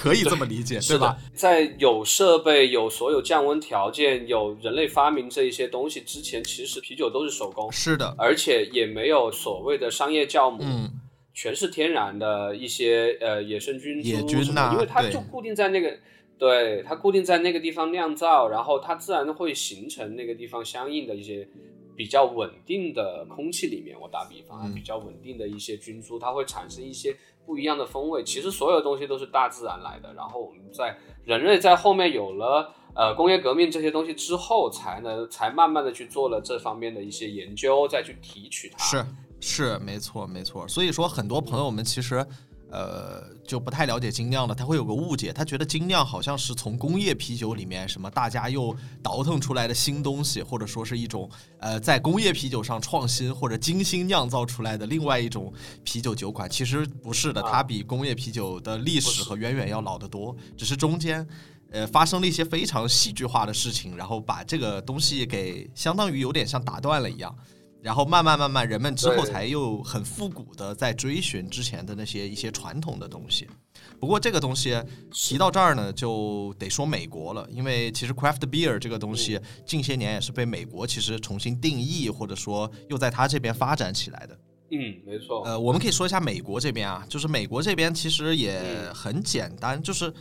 [0.00, 1.14] 可以这么理解，是吧？
[1.34, 7.70] 在有设备、有所有降温条件、有人类发明这一些东西之前，其实啤酒都是手工。
[7.70, 10.90] 是的，而且也没有所谓的商业酵母，嗯，
[11.34, 15.94] 全是天然的一些呃野生菌野菌呐，因为它就固定在那个，
[16.38, 21.46] 对，它固定在那个地方酿造，然后它自然会形成那个地方相应的一些
[21.94, 23.94] 比较稳定的空气里面。
[24.00, 27.14] 我打比方，比较稳定的一些菌株，它会产生一些。
[27.46, 30.12] 不一样的风味，其实所有东西都是大自然来的。
[30.14, 38.84] 然后我们在人类在后面有了呃工业革命这些东西之后，才能才慢慢的去做了这方面的一些研究，再去提取它。
[38.84, 39.04] 是
[39.40, 40.66] 是没错没错。
[40.68, 42.26] 所以说很多朋友们其实。
[42.70, 51.28] 呃，就不太了解精酿的，他会有个误解，他觉得精酿好像是从工业啤酒里面什么大家又倒腾出来的新东西，或者说是一种
[51.58, 55.52] 呃在工业啤酒上创新或者精心酿造出来的另外一种
[55.82, 56.48] 啤酒酒款。
[56.48, 61.26] 其实不是的，它比工业啤酒的历史和渊源要老得多，只是中间
[61.72, 67.34] 呃发生了一些非常戏剧化的事情，然后把这个东西给相当于有点像打断了一样。
[67.82, 73.48] 然后慢慢慢慢，人们之后才又很复古的在追寻之前的那些一些传统的东西。
[73.98, 74.78] 不过这个东西
[75.10, 84.38] 提到这儿呢，就得说美国了，因为其实 craft beer 这个东西近些年也是被美国其实重新定义，或者说又在它这边发展起来的。
[84.72, 85.42] 嗯，没错。
[85.44, 88.62] 呃，我们可以说一下美国这边啊，就是美国这边其实也
[88.94, 90.12] 很简单，就是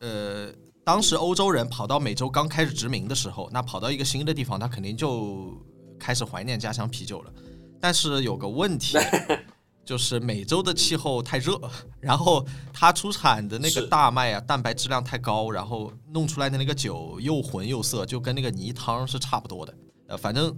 [0.00, 0.52] 呃，
[0.84, 5.54] 当时欧洲人跑到美洲刚开始殖民的时候，那跑到一个新的地方，他肯定就。
[6.00, 7.32] 开始怀念家乡啤酒了，
[7.78, 8.96] 但是有个问题，
[9.84, 11.60] 就是美洲的气候太热，
[12.00, 19.74] 然后它出产的那个大麦啊，蛋白质量太高，然后弄出来的那个酒又浑又涩，就跟那个泥汤是差不多的。
[20.08, 20.56] 呃，反正。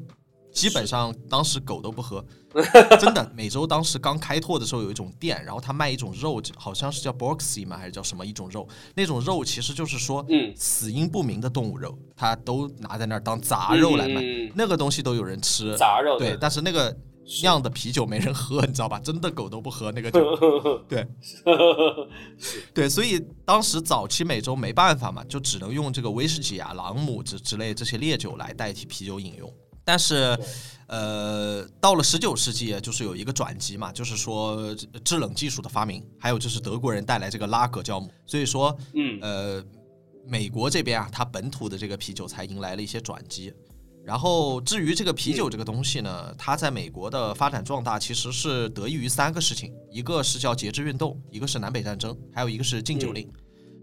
[0.52, 2.24] 基本上当时狗都不喝，
[3.00, 3.32] 真的。
[3.34, 7.76] 美洲当时刚开拓的时候，有一种店，然后他卖一种肉，好像是叫 Boxy 吗？
[7.76, 8.68] 还是叫什么一种肉？
[8.94, 14.22] 那种肉其实就是说，嗯，死因不明的动物肉，他都拿在那儿当杂肉来卖。
[14.54, 16.36] 那个东西都有人吃，杂肉对。
[16.38, 16.94] 但是那个
[17.42, 19.00] 酿的啤酒没人喝，你知道吧？
[19.02, 20.20] 真的狗都不喝那个酒。
[20.86, 21.06] 对，
[22.74, 29.50] 对，所以当时早期美洲没办法嘛，就只能用这个威士忌啊、朗姆之之类这些烈酒来代替啤酒饮用。
[29.84, 30.38] 但是，
[30.86, 39.64] 呃，到了十九世纪，就是有一个转机嘛，就是说制冷技术的发明，还有就是德国人带来这个拉格酵母，所以说，嗯，呃，
[40.26, 43.52] 美国这边啊，它本土的这个啤酒才迎来了一些转机。
[44.04, 53.30] 然后至于这个啤酒这个东西呢，它在美国的发展壮大其实是得益于三个事情，一个是叫节制运动，一个是南北战争，还有一个是禁酒令。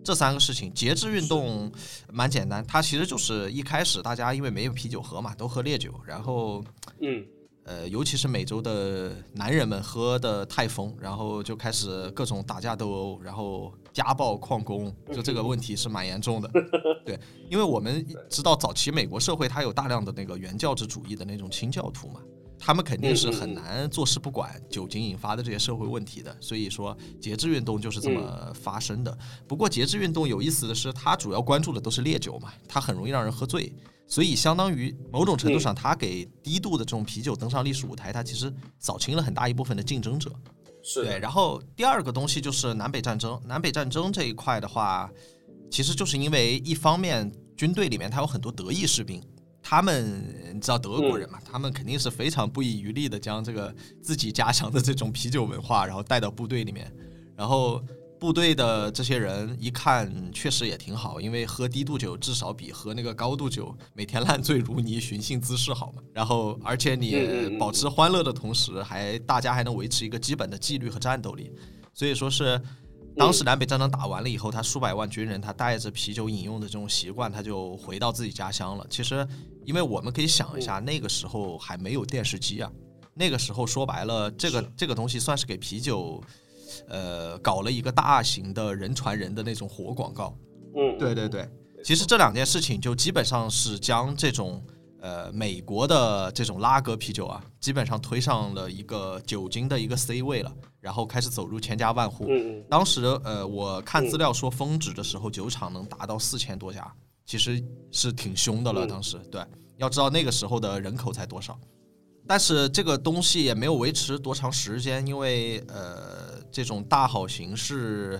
[0.04, 1.72] 这三个事情，节制运动
[2.12, 6.64] 蛮简单，它其实就是一开始大家因为没有啤酒喝嘛，都喝烈酒，然后
[7.02, 7.26] 嗯。
[7.66, 16.50] 呃，尤其是美洲的男人们喝的太疯，然后就开始各种打架斗殴，然后家暴旷工，就这个问题是蛮严重的。
[17.06, 22.20] 对，因为我们知道早期美国社会它有大量的那个原教旨主义的那种清教徒嘛，
[22.60, 26.36] 他们肯定是很难坐视不管酒精引发的这些社会问题的。
[26.42, 29.18] 所以说，节制运动就是这么发生的。
[29.48, 33.74] 不过，节制运动有意思的是，它主要关注的都是烈酒嘛，它很容易让人喝醉。
[34.06, 40.32] 所以，相当于某种程度上，它给低度的这种啤酒登上历史舞台，它其实扫清了很大一部分的竞争者。
[40.84, 41.20] 是对。
[41.20, 43.40] 然后第二个东西就是南北战争。
[43.46, 45.10] 南北战争这一块的话，
[45.70, 49.22] 其实就是因为一方面军队里面它有很多德意士兵，
[49.70, 56.92] 他们你知道德国人嘛，他们肯定是非常不遗余力的将这个自己家乡的这种啤酒文化，然后带到部队里面，
[57.36, 57.80] 然后。
[58.20, 66.04] 部队的这些人一看，确实也挺好，因为喝低度酒至少比喝那个高度酒每天烂醉如泥、寻衅滋事好嘛。
[66.14, 71.50] 然后，而且你保持欢乐的同时，还大家还能维持一个基本的纪律和战斗力。
[71.94, 72.62] 所以说是，
[73.16, 78.86] 当时南北战争打完了以后，他数百万军人，他带着啤酒饮用的这种习惯，他就回到自己家乡了。
[78.90, 79.26] 其实，
[79.70, 82.72] 因为我们可以想一下，那个时候还没有电视机啊，
[83.14, 86.20] 那个时候说白了，这个这个东西算是给啤酒。
[86.88, 90.36] 呃，搞了一个大型的人传人的那种活广告。
[90.76, 91.50] 嗯，对对对。
[91.84, 94.64] 其实这两件事情就基本上是将这种
[95.02, 102.28] 呃美国的这种拉格啤酒啊，基本上推上了一个酒精的一个 C 位了，然后开始走入千家万户。
[102.30, 106.94] 嗯当时呃，我看资料说峰值的时候，酒厂能达到四千多家，
[107.30, 108.88] 其实是挺凶的了。
[108.88, 109.40] 当时对，
[109.78, 111.56] 要知道那个时候的人口才多少。
[112.28, 118.20] 但是这个东西也没有维持多长时间，因为呃，这种大好形势，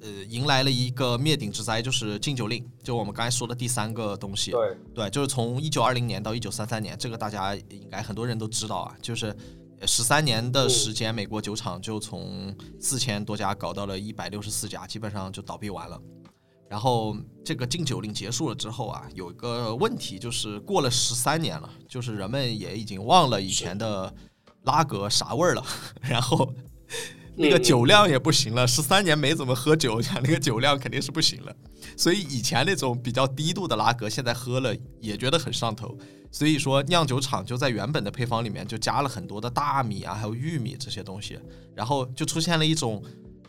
[0.00, 2.64] 呃，迎来了一个灭顶之灾，就是禁酒令。
[2.84, 9.36] 就我们刚才说的第三个东西，对对，就是从一九二零年到一九三三年，这个大家应该很多人都知道啊，就是
[9.88, 16.00] 十三年的时间，美国酒厂就从四千多家搞到了一百六十四家，基本上就倒闭完了。
[16.68, 24.12] 然后这个禁酒令结束了之后啊，有一个问题就是过了十三年了，就是人们也已经忘了以前的
[24.62, 25.64] 拉格啥味儿了，
[26.02, 26.52] 然后
[27.36, 31.54] 那个酒量也不行了，十三年没怎么喝酒，那个酒量肯定是不行了。
[31.96, 35.96] 所以以前那种比较低度的拉格，现在喝了也觉得很上头。
[36.32, 41.38] 所以说酿酒厂就在原本的配方里面就加了很多的大米啊，还有玉米这些东西，
[41.74, 43.00] 然后就出现了一种。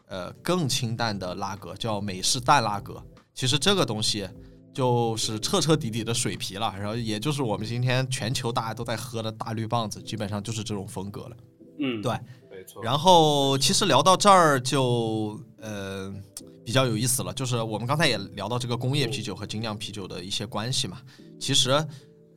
[0.08, 4.28] 呃，更清淡的拉格叫美式淡拉格，其实这个东西
[4.74, 11.38] 就是彻彻底底的水啤了，然后也就是我们今天全球大家都在喝的大绿棒子，基本上就是这种风格了。
[11.80, 12.12] 嗯，对，
[12.52, 12.84] 没错。
[12.84, 16.14] 然后其实聊到这儿就呃
[16.64, 21.02] 比较有意思了，就是我们刚才也聊到这个工业啤酒和精酿啤酒的一些关系嘛，
[21.40, 21.86] 其实。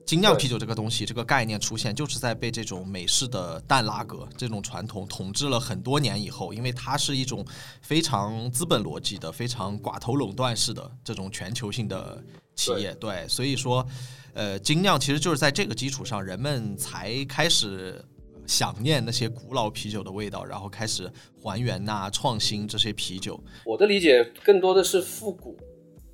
[0.09, 7.45] 精酿啤酒这个东西，这个概念出现，就是在被这种美式的淡拉格这种传统统治了很多年以后，因为它是一种
[7.83, 12.25] 非常资本逻辑的、非常寡头垄断式的这种全球性的
[12.57, 13.87] 企业，对，所以说，
[14.33, 18.03] 呃，精酿其实就是在这个基础上，人们才开始
[18.47, 23.39] 想念那些古老啤酒的味道，然后开始还原呐、创新这些啤酒。
[23.67, 25.55] 我的理解更多的是复古。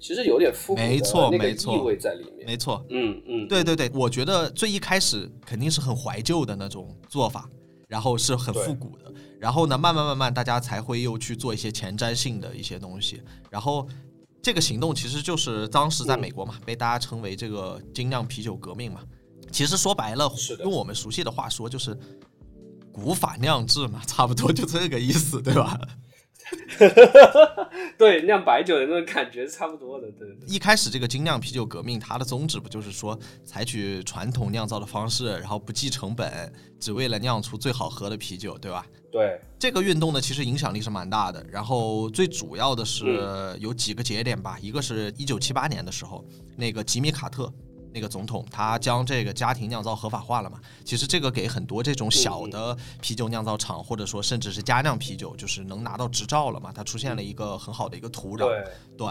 [0.00, 7.48] 其实有点复古的那个意味在里面，没错，嗯嗯，对对对，我觉得最一开始肯定是很怀旧的那种做法，
[7.88, 13.88] 然后是很复古的，然后呢，慢慢慢慢大家才会又去做一些前瞻性的一些东西，然后
[14.42, 19.00] 这个行动其实就是当时在美国嘛，被大家称为这个精酿啤酒革命嘛，
[19.50, 20.30] 其实说白了，
[20.62, 21.98] 用我们熟悉的话说就是
[22.92, 25.80] 古法酿制嘛，差不多就这个意思，对吧？
[27.96, 30.11] 对，酿白酒的那种感觉是差不多的。
[30.12, 38.87] 对，一开始这个精酿啤酒革命，它的宗旨不就是说采取传统酿造的方式，然后不计成本，只为了酿出最好喝的啤酒，对吧？
[39.11, 41.44] 对，这个运动呢，其实影响力是蛮大的。
[41.50, 46.24] 然后最主要的是有几个节点吧，一个是一九七八年的时候，
[46.57, 47.52] 那个吉米卡特。
[47.94, 50.61] 那个总统他将这个家庭酿造合法化了嘛？
[50.85, 56.72] 其实这个给很多这种小的啤酒酿造厂，或者说甚至是家酿啤酒，就是能拿到执照了嘛？
[56.74, 58.46] 它出现了一个很好的一个土壤。
[58.46, 58.64] 对
[58.98, 59.09] 对，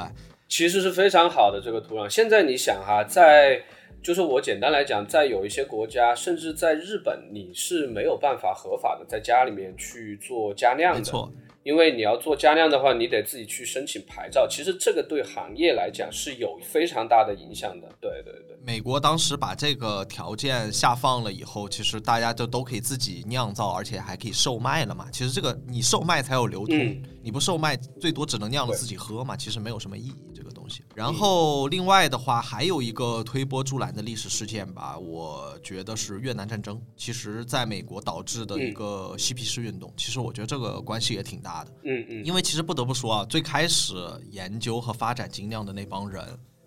[0.49, 2.09] 其实是非常好的这个土壤。
[2.09, 3.63] 现在你想哈，在
[4.03, 10.99] 就是我简单来讲，在有一些国家，甚至在日本，你是没有办法合法的在家里面去做家酿的。
[10.99, 11.31] 没错。
[11.63, 14.45] 因为你要做加量的话，你得自己去申请牌照。
[14.47, 17.87] 其实这个对行业来讲是有非常大的影响的。
[18.01, 25.07] 对对对，美国当时把这个条件下放了以后，其实大家就都可以自己酿造，而且还可以售卖了嘛。
[25.09, 29.37] 其实这个你售卖才有流通，你不售卖，最多只能酿了自己喝嘛。
[29.37, 30.83] 其实没有什么意义这个东西。
[30.95, 36.81] 然后另外的话，还有一个推波助澜的历史事件吧，我觉得是越南战争。
[36.97, 41.71] 其实在美国导致的一个嬉皮士运动，其实我觉得这个关系也挺大的。
[41.83, 43.95] 嗯嗯，因为其实不得不说啊，最开始
[44.31, 46.25] 研究和发展精酿的那帮人，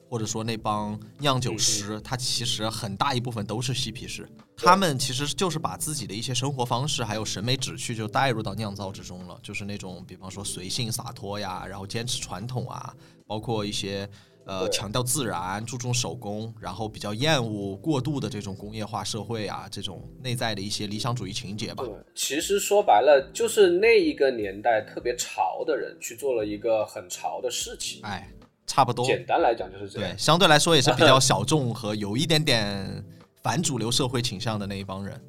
[0.08, 12.94] 或者说那帮酿酒师，他其实很大一部分都是嬉皮士，他们其实就是把自己的一些生活方式还有审美旨趣就带入到酿造之中了，就是那种比方说随性洒脱呀，然后坚持传统啊，
[13.26, 14.08] 包括一些。
[14.48, 21.82] 呃，强调自然，注重手工，然后比较厌恶过度的这种工业化社会啊，这种内在的一些理想主义情节吧。
[21.82, 28.00] 对，其实说白了，就是那一个年代特别潮的人去做了一个很潮的事情。
[28.04, 28.32] 哎，
[28.68, 29.04] 差不多。
[29.04, 30.08] 简单来讲就是这样。
[30.12, 33.04] 对，相对来说也是比较小众和有一点点
[33.42, 35.20] 反主流社会倾向的那一帮人。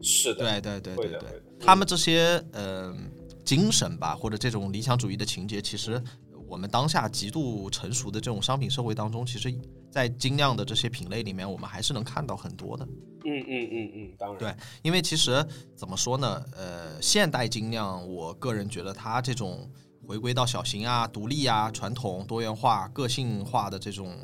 [0.00, 0.60] 是的。
[0.60, 2.96] 对对对对对，他们这些呃
[3.44, 6.00] 精神吧，或者这种理想主义的情节，其实。
[6.46, 9.52] 我们当下极度成熟的这种商品社会当中，其实，
[9.90, 12.86] 在精酿的这些品类里面，我们还是能看到很多的。
[13.24, 14.38] 嗯嗯嗯嗯，当然。
[14.38, 16.44] 对，因为其实怎么说呢？
[16.56, 19.68] 呃，现代精酿，我个人觉得它这种
[20.06, 24.16] 回归到小型啊、独立啊、传统、多元化、个性化的这种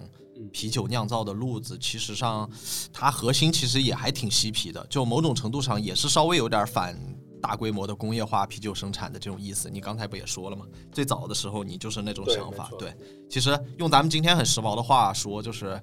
[0.52, 2.48] 啤酒酿造的路子，其实上
[2.92, 6.96] 它核心其实也还挺嬉皮的，就某种程度上也是稍微有点反。
[7.42, 10.64] 大规模的工业化啤酒生产的这种意思，你刚才不也说了吗？
[10.92, 12.94] 最早的时候你就是那种想法，对。
[13.28, 15.78] 其实用咱们今天很时髦的话说，就是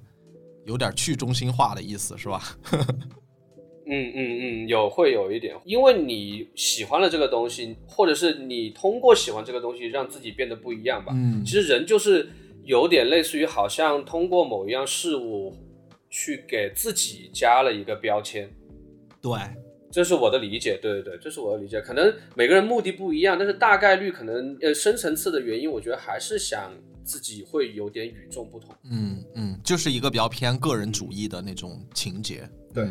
[0.66, 2.42] 有点去中心化的意思，是吧？
[3.92, 11.12] 嗯嗯嗯，有会有一点，因为你喜欢了这个东西，或者是你通过喜欢这个东西让自己变得不一样吧。
[11.16, 12.30] 嗯，其实人就是
[12.64, 15.56] 有点类似于，好像通过某一样事物
[16.08, 18.50] 去给自己加了一个标签。
[19.20, 19.32] 对。
[19.92, 21.82] 这是我的理解，对对对，这是我的理解。
[21.82, 26.72] 可能每个人目的不一样，但是大概率可能呃深层次的原因，我觉得还是想
[27.04, 28.76] 自己会有点与众不同。
[28.84, 32.48] 嗯嗯，就是一个比较偏个人主义的那种情节。
[32.74, 32.88] 对。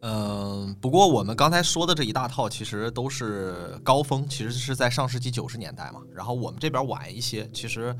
[0.00, 6.00] 嗯，不过我们刚才说的这一大套其实都是高峰，其实是在上世纪九十年代嘛。
[6.14, 7.96] 然后我们这边晚一些，其实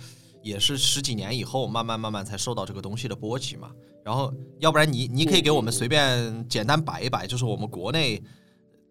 [0.46, 3.72] 也是十几年以后慢慢慢慢才受到这个东西的波及嘛。
[4.04, 8.22] 然后，要不然你你可以给我们随便简单摆一摆，就是我们国内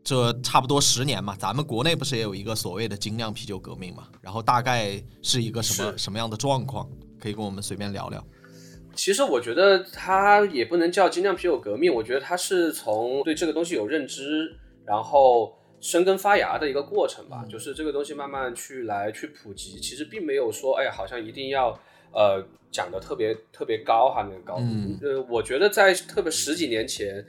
[0.03, 4.09] 这差不多十年嘛，咱们国内不是也有一个所谓的精酿啤酒革命嘛？
[4.21, 6.85] 然后大概是一个什么什么样的状况？
[7.17, 8.21] 可以跟我们随便聊聊。
[8.93, 14.53] 其实我觉得它也不能叫精酿啤酒革命，我觉得它是从对这个东西有认知，
[14.85, 17.45] 然后生根发芽的一个过程吧。
[17.49, 21.77] 就是这个东西慢慢去来去普及，其实并没有说，哎，好像一定要。
[22.17, 24.63] 呃，讲的特别特别高哈，那个高度。
[25.01, 27.21] 呃，我觉得在特别十几年前，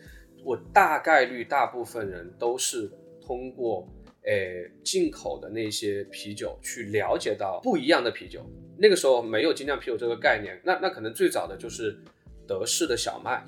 [0.44, 2.88] 我大概率大部分人都是
[3.20, 3.85] 通过
[4.22, 8.48] 诶进口的那些啤酒去了解到不一样的啤酒。
[8.78, 11.98] 那个时候没有精酿啤酒这个概念，那那可能最早的就是
[12.46, 13.44] 德式的小麦。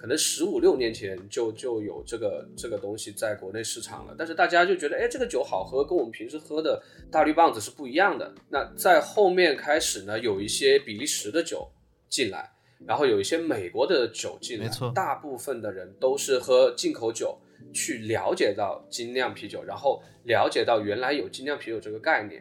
[0.00, 6.80] 可能十五六年前就就有这个这个东西在国内市场了，但是大家就觉得，哎，这个酒好喝，跟我们平时喝的
[7.10, 8.32] 大绿棒子是不一样的。
[8.48, 11.68] 那在后面开始呢，有一些比利时的酒
[12.08, 12.48] 进来，
[12.86, 17.36] 然后有一些美国的酒进来，没错，大部分的人都是喝进口酒
[17.72, 22.40] 去了解到精酿啤酒，然后了解到原来有精酿啤酒这个概念。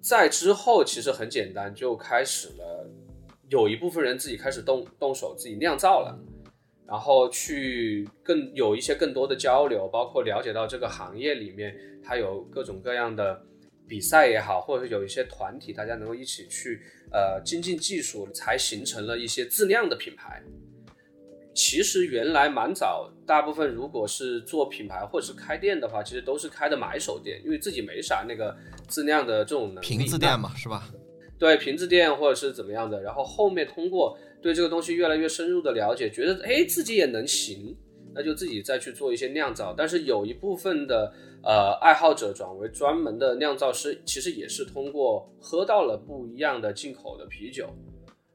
[0.00, 2.90] 在之后其实很简单，就开始了
[3.48, 6.18] 有一部分人自己开始动动手自己酿造了。
[6.90, 11.72] 然后去更有一些更多的交流，包括了解到这个行业里面
[12.02, 13.40] 它有各种各样的
[13.86, 20.42] 比赛也好，或者有一些团体，大家能够一起去呃精进技术，才形成了一些自酿的品牌。
[21.54, 28.56] 其实原来蛮早，大部分如果是做品牌或者是开店的话，其实都是开的买手店，因为自己没啥那个
[28.88, 29.86] 自酿的这种能力。
[29.86, 30.90] 瓶子店嘛，是吧？
[31.38, 34.18] 对，瓶子店或者是怎么样的，然后后面通过。
[34.42, 37.76] 对这个东西越来越深入的了解，觉得哎自己也能行，
[38.14, 39.74] 那就自己再去做一些酿造。
[39.76, 41.12] 但是有一部分的
[41.42, 47.68] 呃爱好者转为专门的酿造师，其实也是通过喝到了不一样的进口的啤酒，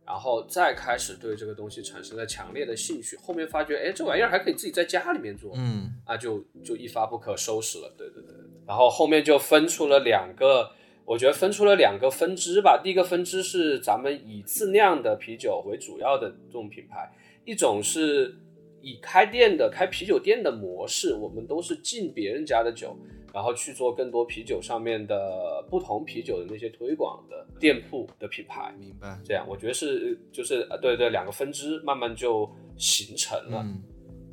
[0.05, 3.17] 然后再开始对这个东西产生了强烈的兴趣。
[3.17, 7.93] 后面发觉哎这玩意儿还可以自己在家里面做，嗯，啊就就一发不可收拾了。
[7.97, 8.33] 对对对，
[8.67, 10.71] 然后后面就分出了两个。
[11.05, 12.81] 我觉得分出了两个分支吧。
[12.83, 17.09] 第一个分支是咱们以自酿的啤酒为主要的这种品牌，
[17.45, 18.35] 一种是
[18.81, 22.97] 以开店的、开啤酒店的模式，我们都是进别人家的酒，
[23.33, 28.73] 然后去做更多啤酒上面的不同啤酒的那些推广的店铺的品牌。
[28.79, 29.19] 明白。
[29.23, 33.61] 这样，我觉得是就是对对，两个分支慢慢就形成了。
[33.63, 33.83] 嗯。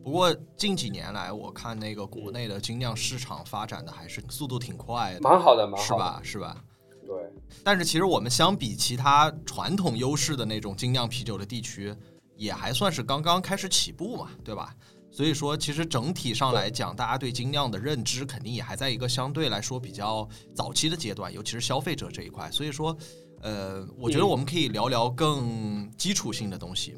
[0.03, 6.20] 不过近几年来，我看那个国内的精酿市场发展的还是速度挺快的，蛮好的，蛮好，是吧？
[6.22, 6.64] 是吧？
[7.07, 7.14] 对。
[7.62, 11.94] 但是其实我们相比其他传统优势的那种精酿啤酒的地区，
[12.36, 14.74] 也还算是刚刚开始起步嘛，对吧？
[15.11, 22.50] 所以说，其实整体上来讲，大家对精酿的认知肯定也还在一个相对来说比较早期的阶段，尤其是消费者这一块。
[22.50, 22.96] 所以说，
[23.42, 26.96] 呃，我觉得我们可以聊聊更基础性的东西，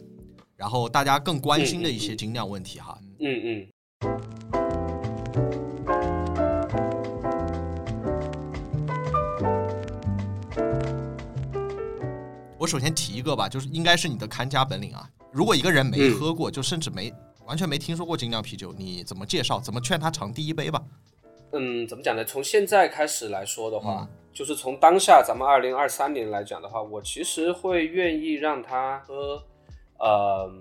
[0.64, 2.98] 然后大家更关心的一些精酿问题哈。
[3.20, 3.68] 嗯嗯。
[12.58, 15.06] 我首先提一个吧，就是应该是你的看家本领啊。
[15.30, 17.12] 如果一个人没喝过，就甚至没。
[17.44, 19.60] 完全没听说过精酿啤酒，你怎么介绍？
[19.60, 20.82] 怎么劝他尝第一杯吧？
[21.52, 22.24] 嗯，怎么讲呢？
[22.24, 29.44] 从现在开始来说的话，就是从当下咱们二零二三年来讲的话，我其实会愿意让他喝，
[30.04, 30.52] 呃，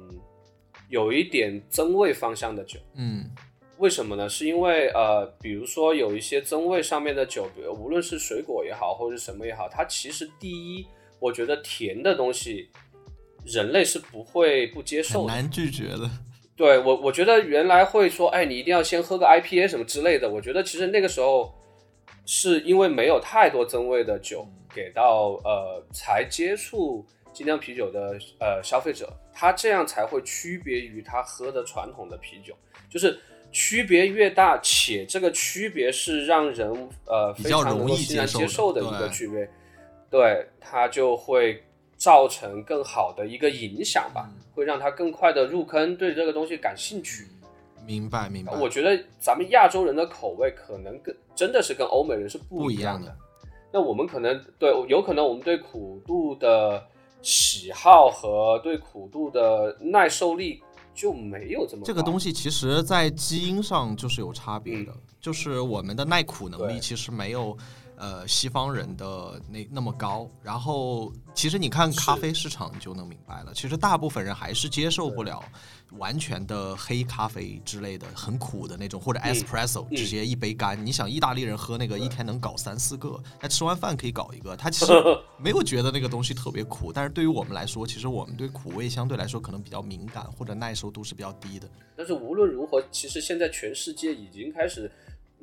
[0.89, 2.80] 有一点增味方向的酒。
[2.96, 3.30] 嗯，
[3.78, 4.30] 为什么呢？
[4.30, 10.88] 是因为呃，比如说有一些增味上面的酒，比如无论是水果也好，或者是什么也好，它其实第一，
[11.20, 12.70] 我觉得甜的东西，
[13.46, 16.10] 人类是不会不接受，很难拒绝的。
[16.56, 20.30] 对我，我觉得原来会说，哎，你一定要先喝个 IPA 什么之类的。
[20.30, 21.54] 我觉得其实那个时候
[22.26, 32.54] 是因为没有太多增味的酒给到呃，才接触精酿啤酒的呃消费者，他这样才会区别于他喝的传统的啤酒，
[32.90, 33.20] 就是
[33.52, 36.72] 区别越大，且这个区别是让人
[37.06, 39.50] 呃非常能够欣然接受的一个区别，
[40.10, 41.62] 对它就会。
[41.96, 47.26] 造成更好的一个影响吧，会让他更快的入坑，对这个东西感兴趣。
[47.86, 48.52] 明白，明白。
[48.60, 53.16] 我觉得咱们亚洲人的口味可能跟真的是跟欧美人是不一样的。
[53.72, 56.86] 那我们可能对，有可能我们对苦度的
[57.24, 60.62] 喜好和对苦度的耐受力
[60.94, 61.82] 就没有这么。
[61.84, 67.58] 这个东西其实，在基因上就是有差别的，就是我们的耐苦能力其实没有。
[68.04, 73.54] 呃，西方人的那那么高，然后其实你看咖啡市场，就能明白了。
[73.54, 75.41] 其实大部分人还是接受不了
[75.91, 80.86] 完全的黑咖啡之类的，很苦的那种，或者 espresso 直接一杯干。
[80.86, 84.91] 你想意大利人喝那个一天能搞三四个，他吃完饭可以搞一个，他其实
[85.38, 86.91] 没有觉得那个东西特别苦。
[86.91, 91.70] 但是对于我们来说，其实我们对苦味相对来说可能比较敏感，或者耐受度是比较低的。
[91.95, 94.91] 但是无论如何，其实现在全世界已经开始。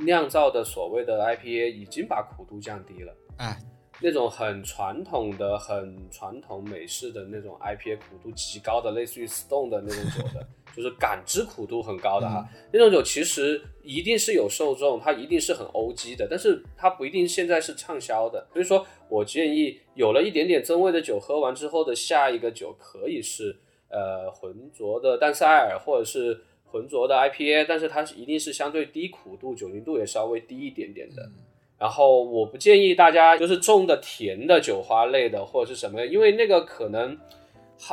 [0.04, 3.56] 酿造的所谓的 IPA 已经把苦度降低了，哎，
[4.00, 18.46] 那种很传统的、很传统美式的那种 IPA 苦度极高的，类似于 Stone 的那种酒的， 就是感知苦度很高的哈，那种酒其实一定是有受众，它一定是很欧 g 的，但是它不一定现在是畅销的。
[18.52, 23.54] 所以说我建议，有了一点点增味的酒，喝完之后的下一个酒可以是
[23.88, 26.44] 呃浑浊的淡塞尔，或者是。
[26.70, 31.30] 浑浊的 IPA，但是它是一定是相对低苦度，酒精度也稍微低一点点的。
[31.78, 37.16] 然后我不建议大家就是种的甜的酒花类的或者是什么，因为那个可能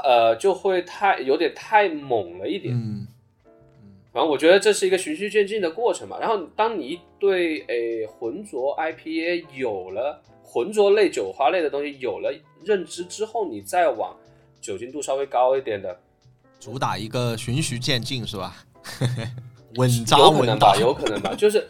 [0.04, 2.76] 呃就会太有点太猛了一点。
[2.76, 3.08] 嗯
[4.14, 6.18] 反正我觉得这是一个循序渐进的过程嘛。
[6.20, 14.18] 然后当你对诶浑浊 IPA 有了浑浊类酒花类的东西有了认知之后，你再往
[14.60, 15.96] 酒精度稍微高一点的，
[16.60, 18.66] 主打一个循序渐进是吧？
[19.76, 21.34] 稳扎稳打，有可能吧，有可能吧。
[21.38, 21.68] 就是，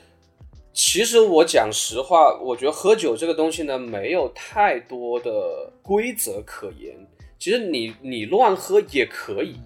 [0.73, 6.95] 其实我讲实话，我觉得喝酒这个东西呢，没有太多的规则可言。
[7.39, 9.59] 其实你你乱喝也可以，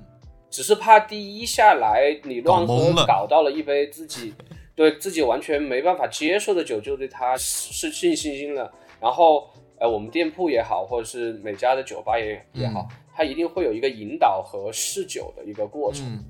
[0.49, 4.34] 只是怕第一下来你乱喝，搞到了一杯自己
[4.76, 8.72] 对自己完全没办法接受的酒，就对它失去信心了。
[8.99, 9.49] 然后，
[9.80, 16.24] 呃，我们店铺也好，或者是每家的酒吧也也好，它一定会有一个引导和试酒的一个过程。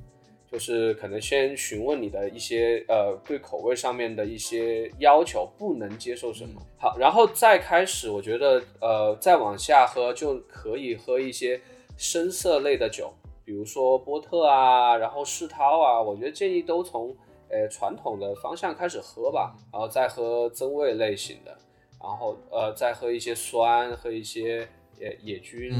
[0.51, 11.61] 就是可能先询问你的一些呃对口味上面的一些要求，不能接受什么好，然后再开始，我觉得呃再往下喝就可以喝一些
[11.95, 13.13] 深色类的酒，
[13.45, 17.15] 比如说波特啊，然后世涛啊，我觉得建议都从
[17.49, 21.57] 呃传统的方向开始喝吧，然后再喝增味类型的，
[22.03, 24.67] 然后呃再喝一些酸，喝一些
[24.99, 25.71] 野野菌。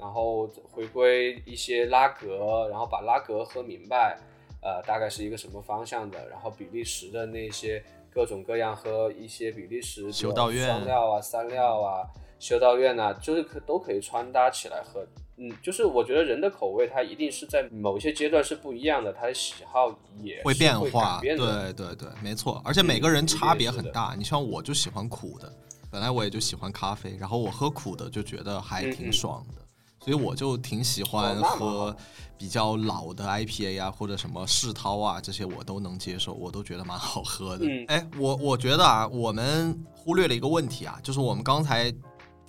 [0.00, 4.18] 然后回归一些拉格，然后把拉格喝明白，
[4.62, 6.28] 呃，大概是一个什么方向的。
[6.28, 12.02] 然后比利时的那些各种各样喝一些比利时修道院双料啊、三料啊、
[12.38, 15.06] 修道院啊，就是可都可以穿搭起来喝。
[15.42, 19.88] 嗯，就是我觉得人的口味它一定是在某一些阶段是不一样的，他的喜好
[20.18, 21.34] 也会变化，对
[21.72, 24.14] 对对，没错，而且每个人差别很大。
[24.18, 25.50] 你像我就喜欢苦的，
[25.90, 29.62] 本来我也就喜欢咖啡，然后我喝苦的就觉得还挺爽的，
[30.02, 31.94] 所以我就挺喜欢喝
[32.38, 37.66] 比较老的 IPA 啊，或者什么世涛啊这些我都能接受，我都觉得蛮好喝的。
[37.88, 41.94] 哎，我我觉得啊，我们忽略了一个问题啊，就是我们刚才。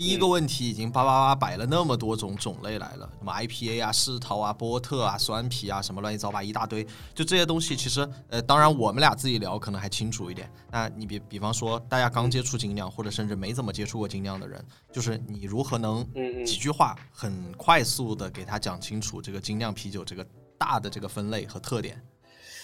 [0.02, 6.84] 第一个问题已经叭叭叭摆了那么多种种类来了，什么 IPA 啊、世涛啊、波特啊、酸啤啊，什么乱七八糟一大堆，
[7.14, 10.52] 就这些东西，其实呃，当然我们俩自己聊可能还清楚一点。
[10.72, 16.04] 那你比比方说，大家刚接触精酿，或者甚至没怎么接触过精酿的人，就是你如何能
[16.44, 20.26] 几句话很快速的给他讲清楚这个精酿啤酒这个
[20.58, 22.04] 大的这个分类和特点？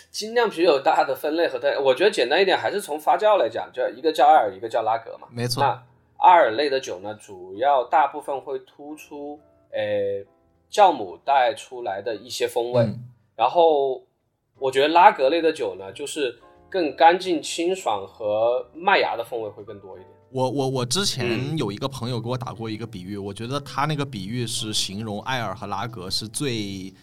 [0.10, 5.28] 精酿啤酒大的分类和特点，我觉得简单一点，还是从发酵来讲，就一个叫艾尔，一个叫拉格嘛。
[5.30, 5.62] 没错。
[5.64, 5.84] 阿
[6.26, 9.40] 尔类的酒呢，主要大部分会突出，
[9.72, 10.26] 诶，
[10.72, 12.88] 酵母带出来的一些风味。
[13.36, 14.02] 然后，
[14.60, 16.40] 我觉得拉格类的酒呢，就是
[16.70, 20.10] 更干净清爽和麦芽的风味会更多一点。
[20.32, 26.94] 我我我之前有一个朋友给我打过一个比喻，我觉得他那个比喻是形容艾尔和拉格是最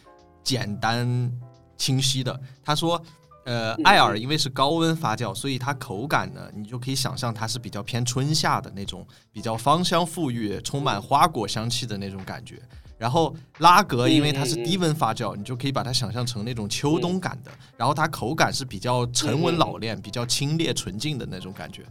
[0.43, 1.31] 简单
[1.77, 2.41] 清晰的。
[2.65, 3.01] 他说。
[3.45, 12.61] 呃，艾尔因为是高温发酵，所以它口感呢，你就可以想象它是比较偏春夏的那种，比较芳香馥郁、充满花果香气的那种感觉。
[12.97, 17.51] 然后拉格因为它是低温发酵，你就可以把它想象成那种秋冬感的。
[17.76, 21.82] 然后它口感是比较沉稳老练、比较清冽纯净的那种感觉。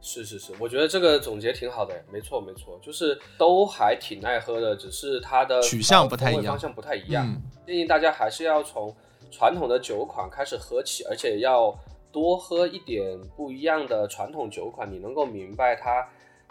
[0.00, 7.40] 是是是，我觉得这个总结挺好的，没错没错，就是都还挺耐喝的，只是它的取向不太一样，方向不太一样。
[7.66, 8.96] 建议大家还是要从。
[9.32, 11.76] 传统的酒款开始喝起，而且要
[12.12, 16.06] 多喝一点不一样的传统酒款，你能够明白它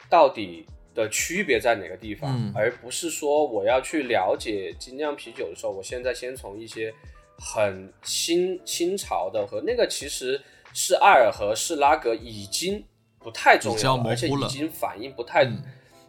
[0.10, 6.92] 到底的区别在哪个地方，而不是说我要去了解精酿啤酒的时候，我现在先从一些
[7.38, 10.42] 很新新潮的和那个其实
[10.74, 12.84] 是艾尔和是拉格已经
[13.20, 15.46] 不太重要，而且已经反应不太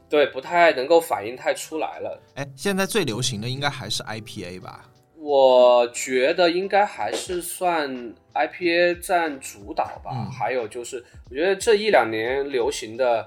[0.08, 2.20] 对，不太能够反应太出来了。
[2.34, 4.88] 哎，现在最流行的应该还是 IPA 吧？
[5.24, 7.88] 我觉得应该还是算
[8.34, 13.24] IPA 占主导吧，还有就是，我觉得这一两年流行的，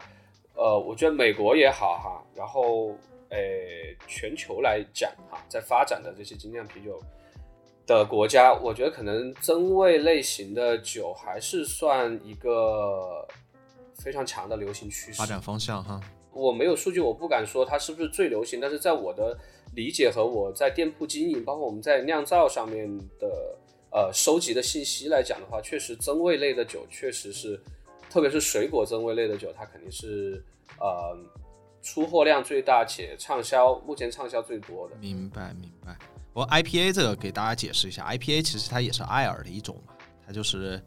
[0.56, 2.94] 呃，我觉得美国也好哈，然后，
[3.30, 7.02] 诶，全球来讲哈，在发展的这些精酿啤酒
[7.88, 13.26] 的国家，我觉得可能增味类型的酒还是算一个
[13.94, 16.02] 非常强的流行趋势发展方向哈。
[16.34, 19.38] 我没有数据，我不敢说它是不是最流行，但是在我的。
[19.76, 22.88] 理解和我在店铺经营，包括我们在酿造上面
[23.20, 23.58] 的
[23.92, 27.60] 呃收集的信息来讲的话，确实增味类的酒确实是，
[28.10, 30.44] 特别是水果增味类的酒，它肯定是
[30.80, 31.18] 呃
[31.82, 34.96] 出货量最大且畅销，目前畅销最多的。
[34.96, 35.98] 明白明白。
[36.34, 39.94] 我 IPA 这个给大家解释一下，IPA 其实它也是艾尔的一种嘛，
[40.26, 40.82] 它就是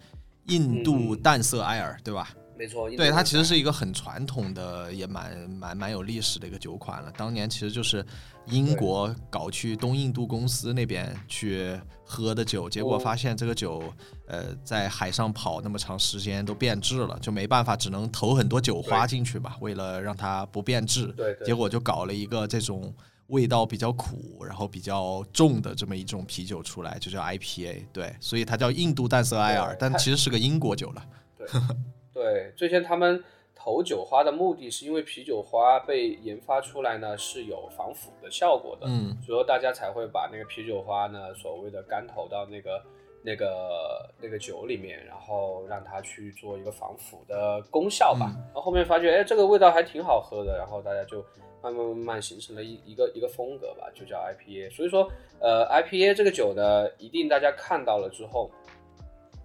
[0.47, 2.34] 印度淡色艾尔，对吧？
[2.59, 7.13] 没错，对它其实是一个很传统的，也蛮蛮蛮有历史的一个酒款了。
[7.17, 8.05] 当年其实就是
[8.47, 13.81] 英国搞去东印度公司那边去喝的酒，结果发现这个酒，
[14.27, 21.07] 呃，在海上跑那么长时间都变质了，就没办法，只能投很多酒花进去吧，为了让它不变质。
[21.17, 22.93] 对，结果就搞了一个这种
[23.29, 27.85] 味道比较苦，然后比较重的这么一种啤酒出来，就叫 IPA。
[27.93, 31.05] 对，所以它叫印度淡色艾尔，但其实是个英国酒了。
[31.39, 31.47] 对。
[32.19, 33.23] 对，最先他们
[33.55, 42.83] 投酒花的目的是因为啤酒花被研发出来呢是有防腐的效果的，嗯，所以说大家才会把那个啤酒花呢所谓的干投到那个
[43.23, 48.33] 那个那个酒里面，然后让它去做一个防腐的功效吧。
[48.47, 51.25] 然后后面发觉，哎，这个味道还挺好喝的，然后大家就
[51.62, 54.75] 慢慢慢慢形成了一一个一个风格吧，就叫 IPA。
[54.75, 55.09] 所以说，
[55.41, 58.51] 呃，IPA 这个酒呢，一定大家看到了之后，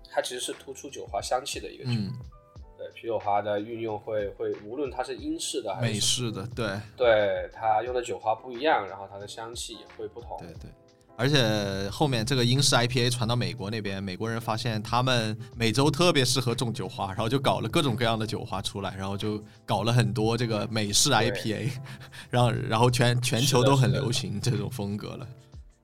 [0.09, 1.91] 它其实是突出酒花香气的一个酒。
[2.93, 10.37] 啤酒花的运用会会，无论它是英式的还是美式的，对对，它用的酒花不一样，然后它的香气也会不同。
[10.39, 10.69] 对对，
[11.15, 21.71] 而且后面这个英式 IPA 传到美国那边，美国人发现他们美洲特别适合种酒花，然后就搞了各种各样的酒花出来，然后就搞了很多这个美式 IPA，
[22.29, 25.27] 然后然后全全球都很流行这种风格了。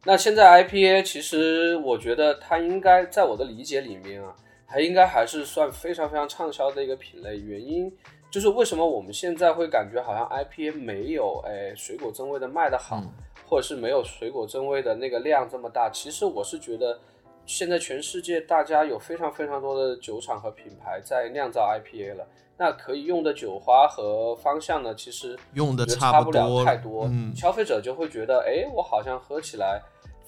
[0.06, 4.34] 那现在 IPA 其实我觉得它应该在我的理解里面啊。
[4.70, 7.92] 还应该还是算非常非常畅销的一个品类，原因
[8.30, 13.02] 就是为什么我们现在会感觉好像 IPA 没有哎水果增味的卖的好，
[13.48, 15.90] 或者是没有水果增味的那个量这么大？
[15.90, 17.00] 其实我是觉得
[17.48, 29.82] 现在全世界大家有非常非常多的酒厂和品牌在酿造 IPA 了，那可以用的酒花和方向呢，其实用的差不了太多，嗯，消费者就会觉得，哎，我好像喝起来，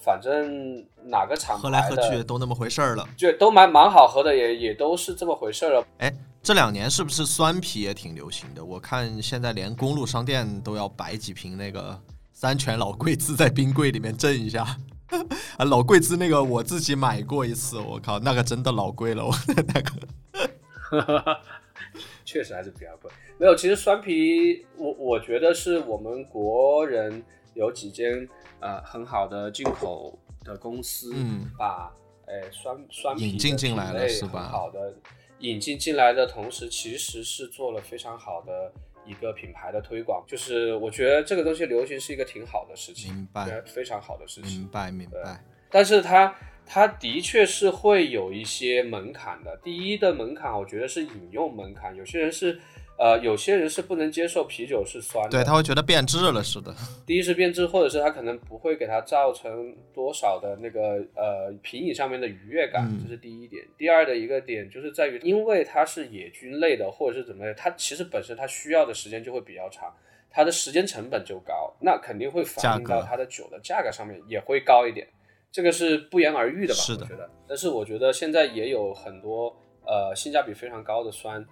[0.04, 5.86] 反正哪个厂牌喝来喝去都那么回事儿了，就都蛮蛮好喝的，也也都是这么回事儿了。
[5.98, 8.64] 哎，这两年是不是酸啤也挺流行的？
[8.64, 11.96] 我看现在连公路商店都要摆几瓶那个
[12.32, 14.66] 三全老贵滋在冰柜里面镇一下。
[15.56, 21.40] 啊，老贵滋那个我自己买过一次，我靠，那个真的老贵了，我那个，
[22.24, 23.10] 确实还是比较贵。
[23.36, 27.22] 没有，其实酸啤，我我觉得是我们国人
[27.52, 28.26] 有几间
[28.62, 31.92] 呃很好的进口的公司，嗯，把
[32.26, 34.48] 哎酸酸啤引进进来了是吧？
[34.48, 34.94] 好的，
[35.40, 38.72] 引进进来的同时，其实是做了非常好的。
[39.04, 45.44] 一个品牌的推广，就是我觉得这个东西流行是一个挺好的事情，明白，非常好的事情，明白明白。
[45.68, 46.32] 但是它
[46.64, 49.56] 它的确是会有一些门槛的。
[49.56, 52.60] 第一的门槛，我觉得是引用门槛，有些人是。
[52.98, 56.72] 呃，有些人是不能接受啤酒是酸的，对他会觉得变质了似的。
[57.04, 63.66] 第一是变质，或者是他可能不会给他造成多少的那个呃品饮上面的愉悦感，这是第一点。
[63.76, 69.92] 第二的一个点就是在于，因为它是野菌类的，或者是怎么样，它其实本身它需要的时间就会比较长，
[70.30, 75.08] 它的时间成本就高，那肯定会反映到它的酒的价格上面也会高一点，
[75.50, 76.80] 这个是不言而喻的吧？
[76.80, 77.08] 是的。
[77.48, 79.48] 但是我觉得现在也有很多
[79.84, 81.44] 呃性价比非常高的酸。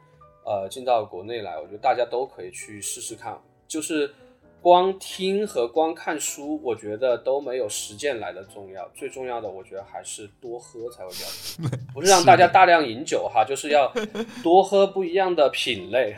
[0.44, 3.38] 呃，进到国内来，我觉得大家都可以去试试看。
[3.68, 4.12] 就是
[4.60, 8.86] 光听和光看书，我觉得都没有实践来的重要。
[8.94, 11.76] 最重要的，我觉得还是多喝才会比较。
[11.94, 13.92] 不是让大家大量饮酒哈，就是要
[14.42, 16.16] 多喝不一样的品类。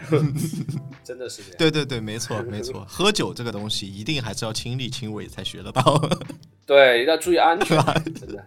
[1.05, 1.59] 真的是这样。
[1.59, 2.85] 对对对，没错没错。
[2.89, 6.01] 喝酒这个东西，一定还是要亲力亲为才学得到。
[6.65, 7.77] 对，要注意安全，
[8.15, 8.47] 真的。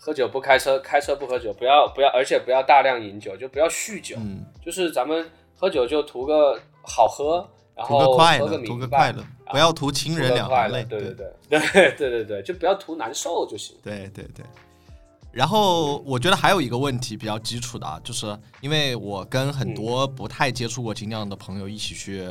[0.00, 4.14] 喝酒不开车，开车不喝酒，不要不要，而且不要大量饮酒，就不要酗酒。
[4.20, 10.84] 嗯，就是咱们喝酒就图个好喝，然后喝个明白，图个快乐，不要图亲人两行泪。
[10.84, 11.58] 对对对对
[11.98, 13.76] 对对对，就不要图难受就行。
[13.82, 14.46] 对对对。
[15.32, 22.24] 然后我觉得还有一个问题比较基础的啊，就是因为我跟很多不太接触过精酿的朋友一起去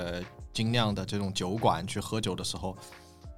[0.53, 2.75] 精酿的这种酒馆去喝酒的时候，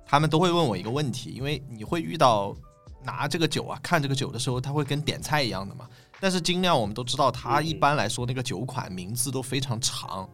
[0.05, 2.55] 他们都会问我一个问题，因为你会遇到。
[3.03, 5.87] 拿这个酒啊，看这个酒的时候，它会跟点菜一样的嘛。
[6.19, 10.29] 但是精酿我们都知道，它一般来说那个酒款名字都非常长，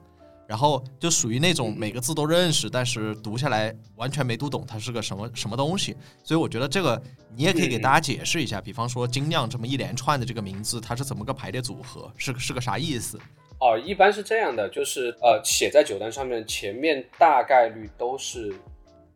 [0.47, 5.95] 然后就属于那种每个字都认识，但是读下来完全没读懂它是个什么什么东西。
[6.23, 6.99] 所以我觉得这个
[7.35, 13.19] 你也可以给大家解释一下，比方说精酿这么一连串的这个名字，它是怎么个排列组合，是是个啥意思？
[13.59, 18.55] 哦，一般是这样的，就是呃写在酒单上面，前面大概率都是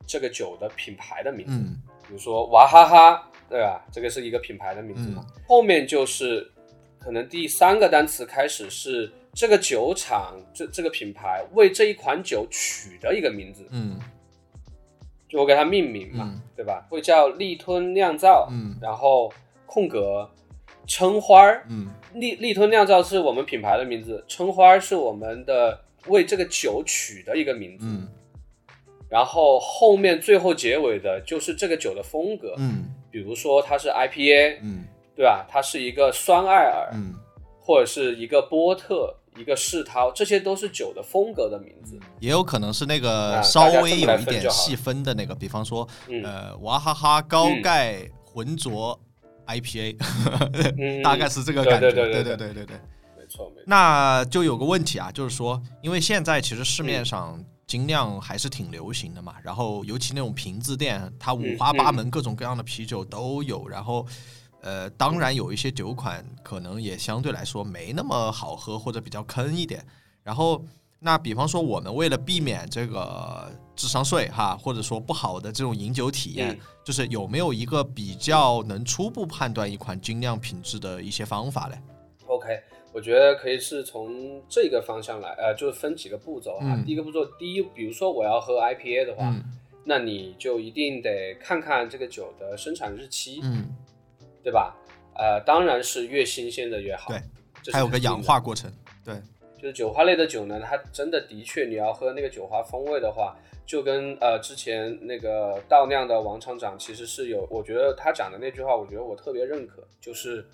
[0.06, 1.58] 这个酒的品牌的名字，
[2.08, 3.26] 比如说娃哈哈。
[3.50, 3.84] 对吧？
[3.92, 5.26] 这个是一个品牌的名字嘛？
[5.48, 6.50] 后面就是
[7.00, 14.00] 可能第三个单词开始是这个酒厂这这个品牌为这一款酒取的一个名字，嗯，
[15.28, 16.86] 就我给它命名嘛，对吧？
[16.90, 19.32] 会叫立吞酿造，嗯，然后
[19.66, 20.30] 空格
[20.86, 28.08] 春花儿，嗯，立立吞酿造是我们品牌的名字，春花儿是我们的为这个酒取的一个名字，嗯，
[29.10, 32.94] 然后后面最后结尾的就是这个酒的风格，嗯。
[33.12, 34.86] 比如说它是 IPA，嗯，
[35.16, 35.46] 对吧？
[35.50, 37.14] 它是一个酸艾尔，嗯，
[37.60, 42.00] 或者是一个波特，一个世涛，这些都是酒的风格的名字。
[42.20, 45.88] 也有可能是那个稍微有一点细分的那个，比方说，
[46.24, 49.00] 呃，娃哈哈高钙浑浊
[49.48, 49.98] IPA，
[51.04, 51.92] 大概是这个感觉。
[51.92, 52.76] 对对对对对对，
[53.18, 53.64] 没错没错。
[53.66, 57.44] 那就有个问题啊，就是说，因为现在其实市面上。
[57.70, 63.68] 精酿还是挺流行的嘛，然后尤其那种瓶子店，它五花八门，各种各样的啤酒都有。
[63.68, 64.04] 然后，
[64.62, 69.86] 呃，当然有一些酒款可能也相对来说没那么好喝，或者比较坑一点。
[70.24, 70.66] 然后，
[70.98, 81.80] 那比方说我们为了避免这个智商税哈，或者说不好的这种饮酒体验，就是有没有一个比较能初步判断一款精酿品质的一些方法嘞
[82.26, 82.60] ？OK。
[83.00, 86.78] 我觉得可以是从这个方向来，呃，就是分几个步骤哈。
[86.86, 89.34] 第一个步骤，第一，比如说我要喝 IPA 的话，
[89.86, 93.70] 那你就一定得看看这个酒的生产日期，嗯，
[94.44, 94.76] 对吧？
[95.16, 97.08] 呃，当然是越新鲜的越好。
[97.08, 98.70] 对，还有个氧化过程。
[99.06, 99.16] 对，
[99.58, 103.34] 就是酒花类的酒呢，它真的的确，你要喝那个酒花风味的话，
[103.66, 110.46] 就跟呃之前那个倒酿的王厂长其实是有，我觉得他讲的那句话，我觉得我特别认可，就是。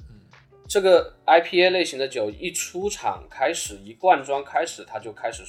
[0.67, 5.43] 这个 IPA 类型的酒一出厂开始一灌装开始，它就开始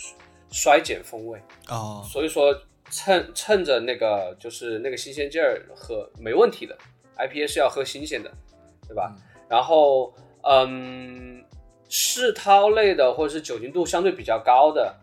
[0.51, 2.55] 衰减风味哦，所以说
[2.91, 6.77] 趁趁着那个就是那个新鲜劲儿喝没问题的
[7.17, 8.31] ，IPA 是要喝新鲜的，
[8.87, 9.17] 对吧？
[9.49, 10.13] 然后，
[10.43, 11.45] 嗯，
[11.89, 14.95] 世涛类的或者是酒精度相对比较高的，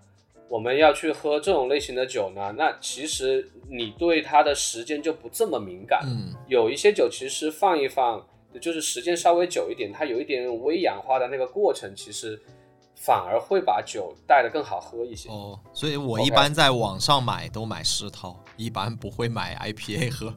[0.47, 6.01] 我们要去喝这种类型的酒呢，那其实你对它的时间就不这么敏感。
[6.05, 8.25] 嗯，有一些酒其实放一放，
[8.59, 12.39] 就是时间稍微久一点，它有一点微氧化的那个过程，其实
[12.95, 15.29] 反而会把酒带的更好喝一些。
[15.29, 20.33] 哦，所以我一般在网上买都买世涛，一般不会买 IPA 喝。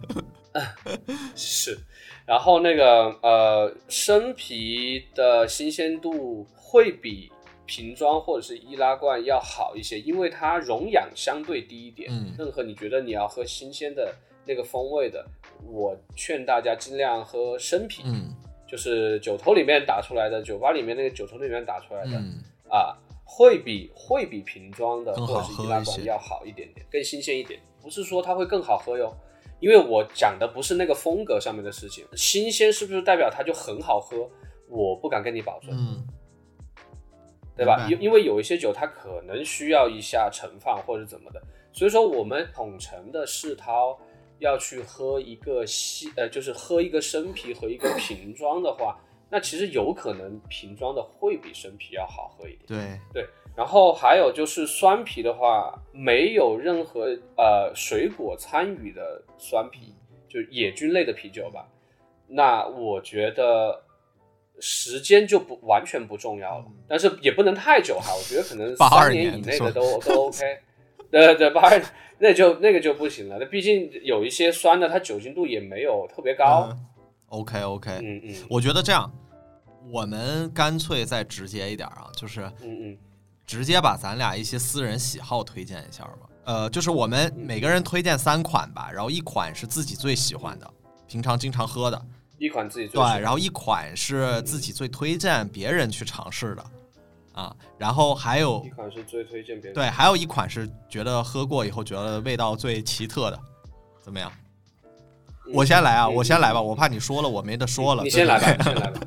[1.37, 1.79] 是。
[2.25, 7.31] 然后那个呃，生啤的新鲜度会比
[7.67, 12.11] 瓶装或者是易拉罐要好一些，因为它溶氧相对低一点。
[12.11, 14.12] 嗯，任何你觉得你要喝新鲜的
[14.45, 15.25] 那个风味的，
[15.64, 18.02] 我劝大家尽量喝生啤。
[18.04, 18.34] 嗯，
[18.66, 27.61] 就是酒头里面打出来的，酒吧里面那个酒头里面打出来的，嗯啊，会比会比瓶装的或者是易拉罐要好一点点，更新鲜一点。
[27.82, 29.16] 不是说它会更好喝哟。
[29.59, 34.28] 因为我讲的不是那个风格上面的事情，新鲜是不是代表它就很好喝？
[34.68, 36.07] 我不敢跟你保证，嗯，
[37.57, 37.88] 对吧？
[37.88, 41.40] 因因为有一些酒它可能需要一下盛放或者怎么的，
[41.72, 43.98] 所以说我们统称的世涛
[44.39, 48.99] 要去喝一个西呃，就是喝一个生啤和一个瓶装的话，
[49.30, 52.66] 那其实有可能瓶装的会比生啤要好喝一点。
[52.66, 57.07] 对对，然后还有就是酸啤的话，没有任何
[57.37, 59.95] 呃水果参与的酸啤，
[60.28, 61.66] 就野菌类的啤酒吧。
[62.28, 63.82] 那我觉得
[64.59, 68.12] 时间就不完全不重要了，但是也不能太久哈。
[68.14, 70.59] 我觉得可能82三年以内的都都 OK。
[71.09, 71.80] 对对对，八二
[72.19, 73.37] 那就那个就不行了。
[73.39, 76.69] 那毕竟有一些酸的，它酒精度也没有特别高。
[76.71, 76.87] 嗯
[77.29, 79.12] OK OK，嗯嗯我觉得这样，
[79.91, 82.99] 我们干脆再直接一点啊，就是嗯嗯
[83.45, 86.19] 直接把咱俩一些私人喜好推荐一下吧。
[86.45, 90.71] 呃，就是我们每个人推荐三款吧，然后一款是自己最喜欢的，
[91.09, 92.01] 平常经常喝的，
[92.39, 96.64] 一款自己最对喜，欢然后一款是自己最推荐别人去尝试的，
[97.37, 99.74] 啊，然后还有一款是最推荐别人。
[99.74, 103.39] 对，还有一款是觉得喝过以后觉得味道最奇特的，
[104.03, 104.28] 怎么样？
[104.34, 104.43] 嗯
[105.55, 108.03] 我先来啊，嗯我先来吧，我怕你说了我没得说了。
[108.03, 109.01] 对你先来吧，先来吧。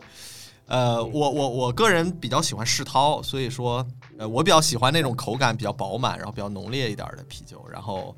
[0.66, 7.62] 呃，我我我个人比较喜欢世涛，所以说，呃，我比较喜欢那种口感比较饱满，然后比较浓烈一点的啤酒。
[7.70, 8.16] 然后，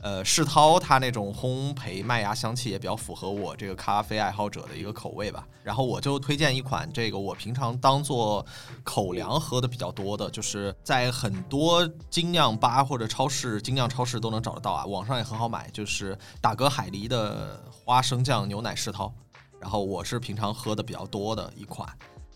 [0.00, 5.44] 呃，世涛它那种烘焙麦芽香气也比较符合我这个咖啡爱好者的一个口味吧。
[5.64, 8.44] 然后我就推荐一款这个我平常当做
[8.84, 19.12] 口粮喝的比较多的，就是在很多精酿吧或者超市、精酿超市都能找得到啊，网上也很好买，就是打嗝海狸的花生酱牛奶世涛。
[19.60, 21.88] 然后我是平常喝的比较多的一款，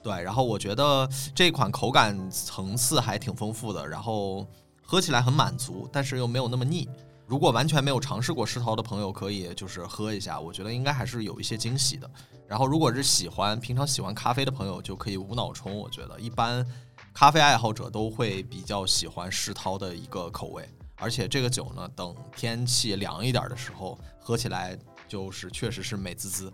[0.03, 4.45] 对，然后我觉得这款口感层次还挺丰富的，然后
[4.83, 6.89] 喝起来很满足，但是又没有那么腻。
[7.33, 12.11] 如果完全没有尝试过世涛的朋友，可以就是喝一下，我觉得应该还是有一些惊喜的。
[12.47, 15.75] 然后如果是喜欢平常喜欢咖啡的朋友，就可以无脑冲。
[15.75, 16.63] 我觉得一般
[17.15, 24.79] 咖啡爱好者都会比较喜欢世涛的一个口味，而且这个酒呢，等天气凉一点的时候喝起来
[25.09, 26.53] 就是确实是美滋滋。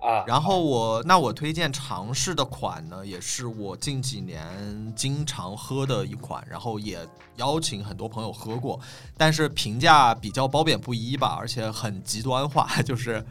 [0.00, 6.98] 啊，然后我那我推荐尝试的款呢，也是我近几年经常喝的一款，然后也
[7.36, 8.78] 邀请很多朋友喝过，
[9.16, 13.24] 但是评价比较褒贬不一吧，而且很极端化， 就是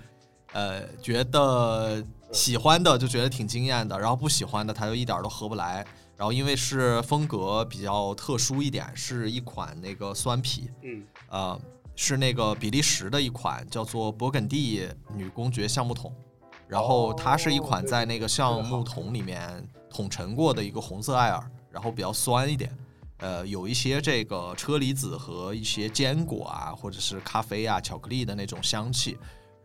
[0.54, 5.86] 呃觉得喜欢的就觉得挺惊艳的，然后不喜欢的他就一点儿都喝不来。
[6.18, 11.62] 然后因为是风格比较特殊一点，是一款那个酸啤，嗯呃，
[11.96, 16.12] 是那个比利时的一款叫做勃艮第女公爵橡木桶。
[16.68, 22.72] 然后它是一款在那个橡木桶里面桶陈过的一个红色艾尔，然后比较酸一点，
[23.18, 29.18] 呃，有一些这个车厘子和一些坚果啊，或者是咖啡啊、巧克力的那种香气。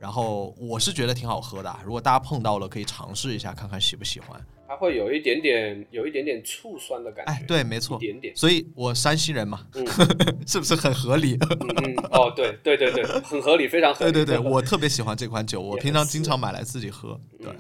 [0.03, 4.45] 然后我是觉得挺好喝的，啊如果大家碰到了，可以尝试一下，看看喜不喜欢。
[4.67, 7.31] 它会有一点点，有一点点醋酸的感觉。
[7.31, 8.35] 哎，对，没错一，点点。
[8.35, 9.87] 所以我山西人嘛，嗯
[10.45, 11.39] 是不是很合理？
[11.41, 14.11] 嗯嗯，哦，对对对对，很合理，非常合理。
[14.11, 17.17] 对对对，我特别喜欢这款酒，我 平常经常买来自己喝。
[17.39, 17.53] 对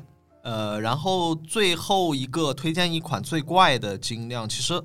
[0.42, 4.82] 嗯，呃，然后最后一个推荐一款最怪的精酿，其实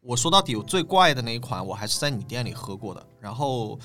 [0.00, 3.06] 我说到底，我最怪的那一款，我还是在你店里喝过的。
[3.20, 3.78] 然后，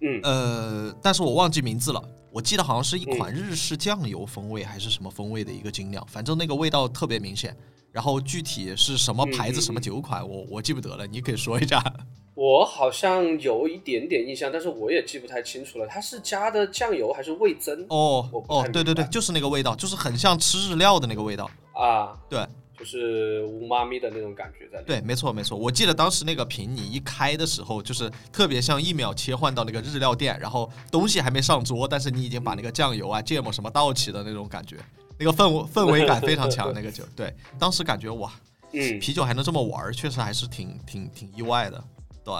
[0.00, 2.00] 嗯呃，但是我忘记名字了。
[2.32, 7.56] 我记得好像是一嗯款日式酱油风味还是什么风味的一个精酿，反正那个味道特别明显。
[7.92, 11.82] 然后具体是什么牌子、什么酒款，我我记不得了，你可以说一下。
[12.36, 15.86] 我好像有一点点印象，但是我也记不太清楚了。
[15.88, 17.84] 它是加的酱油还是味增？
[17.88, 21.50] 哦哦，对对对，就是那个味道，就是很像吃日料的那个味道。
[21.74, 22.46] 啊，对，
[22.80, 24.82] 就是无妈咪的那种感觉在。
[24.84, 25.54] 对，没错没错。
[25.54, 34.78] 我记得当时那个屏你一开的时候，就是特别像一秒切换到那个日料店，然后东西还没上桌，但是你已经把那个酱油啊、芥末什么倒起的那种感觉，
[35.18, 36.72] 那个氛围氛围感非常强。
[36.74, 38.32] 那个酒，对，当时感觉哇，
[38.72, 41.84] 嗯，啤酒还能这么玩，确实还是挺挺挺意外的。
[42.24, 42.34] 对，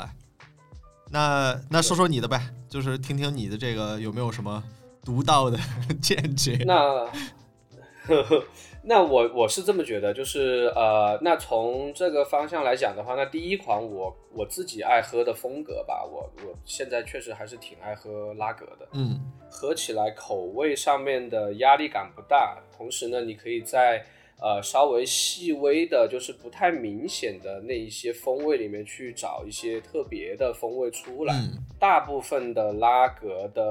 [1.10, 4.64] 那那说说你的呗，就是听听你的这个有没有什么
[5.04, 5.60] 独到的
[6.00, 6.62] 见解？
[6.64, 7.06] 那。
[8.06, 8.42] 呵呵，
[8.82, 19.20] 那我我是这么觉得，就是呃，那从这个方向来讲的话，那第一款我我自己爱喝的风格吧，我我现在确实还是挺爱喝拉格的，嗯，
[19.50, 24.02] 喝起来口味上面的压力感不大，同时呢，你可以在
[24.40, 31.34] 呃稍微细微的，就是不太明显的那一些风味里面去找一些特别的风味出来。
[31.78, 33.62] 大部分的拉格的。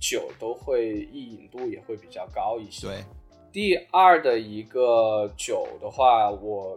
[0.00, 2.86] 酒都会易饮度也会比较高一些。
[2.86, 2.96] 对，
[3.54, 6.76] 第二的一个酒的话，我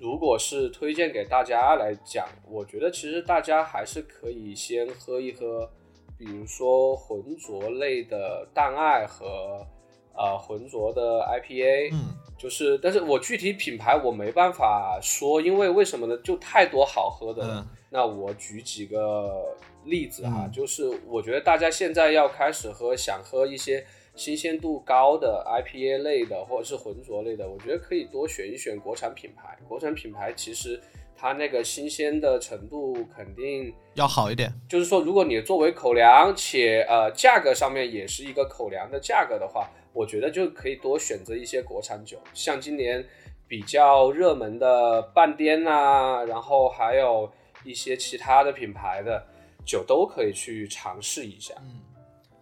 [0.00, 5.70] 如果是推荐给大家来讲，我觉得其实大家还是可以先喝一喝，
[6.18, 9.64] 比如说浑浊类的淡艾和
[10.12, 11.92] 呃浑浊的 IPA。
[11.92, 16.16] 嗯，就是，但是我具体品牌我没办法说，因为为什么呢？
[16.24, 17.64] 就太多好喝的。
[17.90, 19.56] 那我举几个。
[19.84, 23.82] 例子哈，就是我觉得大家现在要开始喝，想喝一些
[24.18, 29.56] 新鲜度高的 IPA 类的或者是浑浊类的，我觉得可以多选一选国产品牌。
[29.68, 30.78] 国产品牌其实
[31.16, 34.52] 它那个新鲜的程度肯定要好一点。
[34.68, 43.06] 就是说，如果你作为口粮，且呃价格上面也是一个口粮的价格的话，我觉得就可以多选择一些国产酒，像今年
[43.46, 47.30] 比较热门的半颠啊，然后还有
[47.64, 49.24] 一些其他的品牌的。
[49.66, 51.52] 酒都可以去尝试一下。
[51.58, 51.78] 嗯，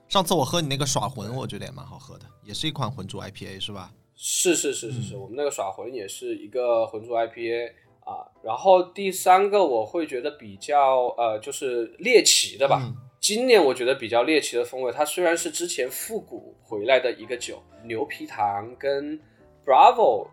[0.09, 3.93] 上次我喝你那个耍魂，我觉得也蛮好喝的，也是一款浑浊 IPA 是吧？
[4.15, 8.25] 是是是是是，我们那个耍魂也是一个浑浊 IPA 啊。
[8.43, 12.81] 然后第三个我会觉得比较呃，就是猎奇的吧。
[13.21, 19.21] 今年我觉得比较猎奇的风味，它虽然是之前复古回来的一个酒，牛皮糖跟
[19.65, 20.29] Bravo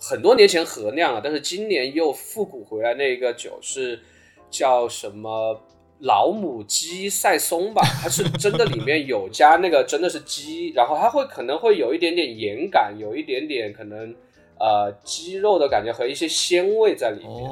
[0.00, 4.02] 很多年前合酿了，但是今年又复古回来那个酒是
[4.50, 5.60] 叫什么？
[6.00, 14.14] 老母鸡赛松吧， 它是真的里面有加那个真的是鸡，然后它会可能会有一点点盐感，有一点点可能
[14.58, 17.50] 呃鸡肉的感觉和一些鲜味在里面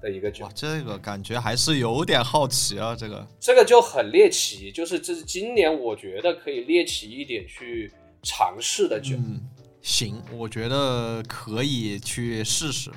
[0.00, 0.44] 的一个酒。
[0.44, 9.14] 哇，这个感觉还是有点好奇啊，这个这个就很猎奇，就是这是今年我觉得可以猎奇一点去尝试的酒。
[9.16, 9.40] 嗯，
[9.82, 12.90] 行，我觉得可以去试试。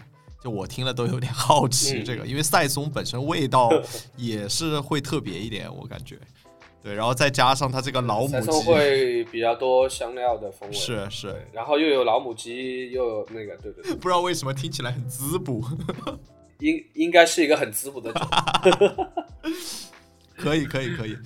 [0.43, 3.69] 就我听了都有点好奇，这个，因为赛松本身味道
[4.15, 6.17] 也是会特别一点，我感觉，
[6.83, 15.65] 对，然后再加上它这个老母鸡，会比较多香料的风味，是是，然后又有老母鸡，又有那个，对对，不知道为什么听起来很滋补，
[16.61, 18.19] 应应该是一个很滋补的酒，
[20.37, 21.17] 可以可以可以，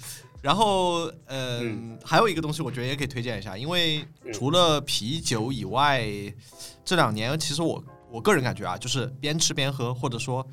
[0.42, 6.02] 然后嗯，还有一个东西，我觉得也可以推荐一下，因为除了啤酒以外，
[6.86, 7.84] 这两年其实我。
[8.12, 10.46] 我个人感觉啊，就是边吃边喝，或者说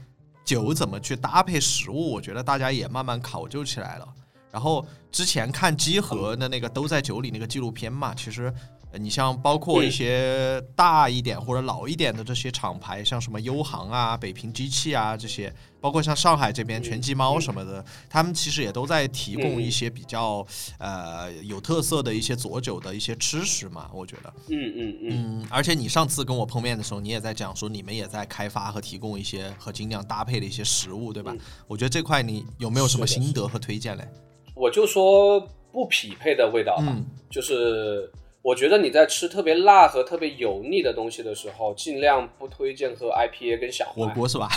[0.44, 4.08] 酒怎么去搭配食物，我觉得大家也慢慢考究起来了。
[4.50, 8.52] 然后之前看基和的那个都在酒里那个纪录片嘛，其实。
[8.94, 20.46] 你像包括一些大一点或者老一点的这些厂牌，像什么优航啊、北平机器啊这些，包括像上海这边全鸡猫什么的，他们其实也都在提供一些比较
[20.78, 23.90] 呃有特色的一些佐酒的一些吃食嘛。
[23.92, 25.46] 我觉得，嗯嗯嗯。
[25.50, 31.36] 而且你上次跟我碰面的时候，你也在讲说你们也在开发和提供一些和精酿搭配的一些食物，对吧？
[31.66, 34.08] 我觉得这块你有没有什么心得和推荐嘞？
[34.54, 35.38] 我就说
[35.70, 36.96] 不匹配的味道吧，
[37.28, 38.10] 就是。
[38.42, 44.06] 我觉得你在吃特别辣和特别油腻的东西的时候，尽量不推荐喝 IPA 跟小麦。
[44.06, 44.48] 火锅是吧？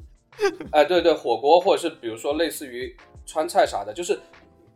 [0.72, 2.94] 哎，对对，火锅或者是比如说类似于
[3.24, 4.18] 川菜啥的，就是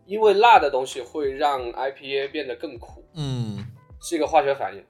[0.06, 3.04] 因为辣的东西会让 IPA 变得更苦。
[3.14, 3.58] 嗯，
[4.00, 4.82] 是一个化学反应。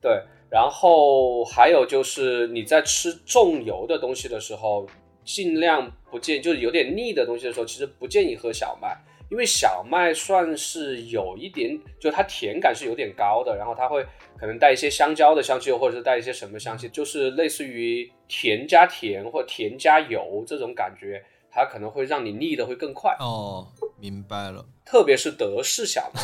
[0.00, 4.86] 对，然后还有就是你在吃重油的东西的时候，
[5.24, 8.96] 尽量不建，就是有点腻的东西的时候，其实不建议喝小麦。
[9.30, 14.04] 因为小麦算是有一点，就它甜感是有点高的，然后它会
[14.36, 23.14] 可能带一些香蕉的香气，或者是带一些什么香气，就是类似于甜加甜或甜加油这种感觉，它可能会让你腻的会更快。
[23.20, 23.68] 哦，
[24.00, 24.66] 明白了。
[24.84, 26.20] 特别是德式小麦，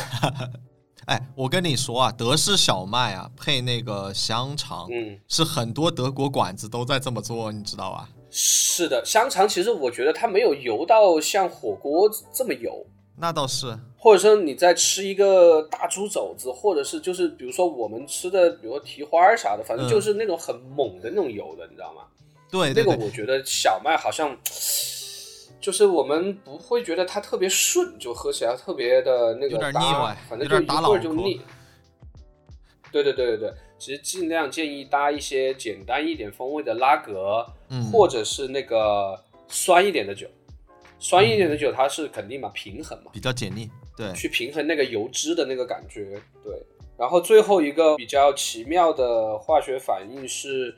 [1.07, 8.09] 哎，我跟你说啊，德式小麦啊，配那个香肠，嗯，是很多德国馆子都在这么做，你知道吧？
[8.29, 12.85] 是的，香肠其实我觉得它没有油到像火锅这么油。
[13.19, 13.65] 那倒是，
[13.97, 22.03] 或或者说你在吃一个大猪肘子，或者是就是比如说我们吃的，比如说蹄花啥的，反正就是那种很猛的那种油的，你知道吗？
[22.49, 24.33] 对，那个我觉得小麦好像
[25.59, 31.41] 就是我们不会觉得它特别顺，就喝起来特别的那个搭，反正就一会儿就腻。
[32.89, 37.45] 对对对对对，其实尽量建议搭一些简单一点风味的拉格，
[37.91, 40.25] 或者是那个酸一点的酒。
[40.99, 46.53] 酸一点的酒它是肯定嘛，平衡嘛，比较解腻，对，去平衡那个油脂的那个感觉，对。
[46.97, 50.75] 然后最后一个比较奇妙的化学反应是，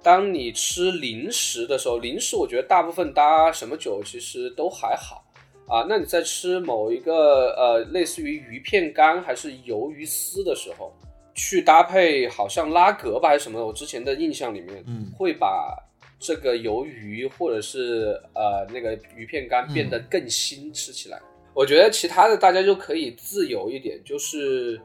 [0.00, 5.24] 当你吃零食的时候，零食我觉得大部分搭什么酒其实都还好
[5.66, 5.84] 啊。
[5.88, 10.92] 那你在吃某一个呃类似于鱼片干还是鱿鱼丝的时候，
[11.34, 13.66] 去搭配好像拉格吧还是什么？
[13.66, 15.76] 我之前的印象里面，嗯，会把
[16.20, 21.20] 这个鱿鱼或者是呃那个鱼片干变得更新，吃起来。
[21.54, 24.80] 我觉得其他的大家就可以自由一点，就是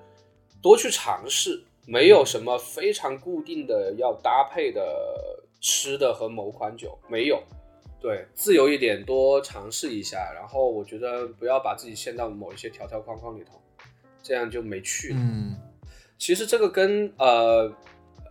[0.61, 4.81] 多去尝试，没有什么非常固定的要搭配的
[5.59, 7.43] 吃的和某款酒，没有。
[8.01, 10.31] 对，自由一点，多尝试一下。
[10.33, 13.61] 然后我觉得不要把自己陷到某一些条条框框里头，
[14.23, 15.13] 这样就没趣。
[15.13, 15.55] 嗯。
[16.17, 17.69] 其实这个跟呃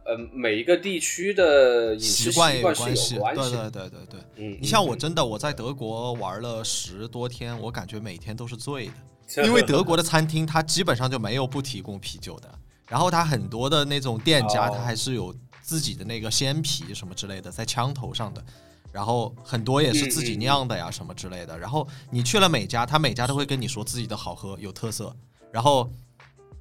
[0.04, 4.20] 呃每一个地区的饮食习惯也有关系，对对对对对。
[4.36, 8.92] 嗯，你像我真的我在德国玩了十多天，我感觉每天都是醉的，
[9.46, 12.48] 因为德国的餐厅它基本上就没有不提供啤酒的，
[12.88, 18.44] 然后它很多的那种店家它还是有自己的那个鲜啤什么之类的在枪头上的，
[18.92, 25.16] 然后很多也是自己酿的呀什么之类的，然后你去了每家，他每家都会跟你说自己的好喝有特色，
[25.50, 25.90] 然后。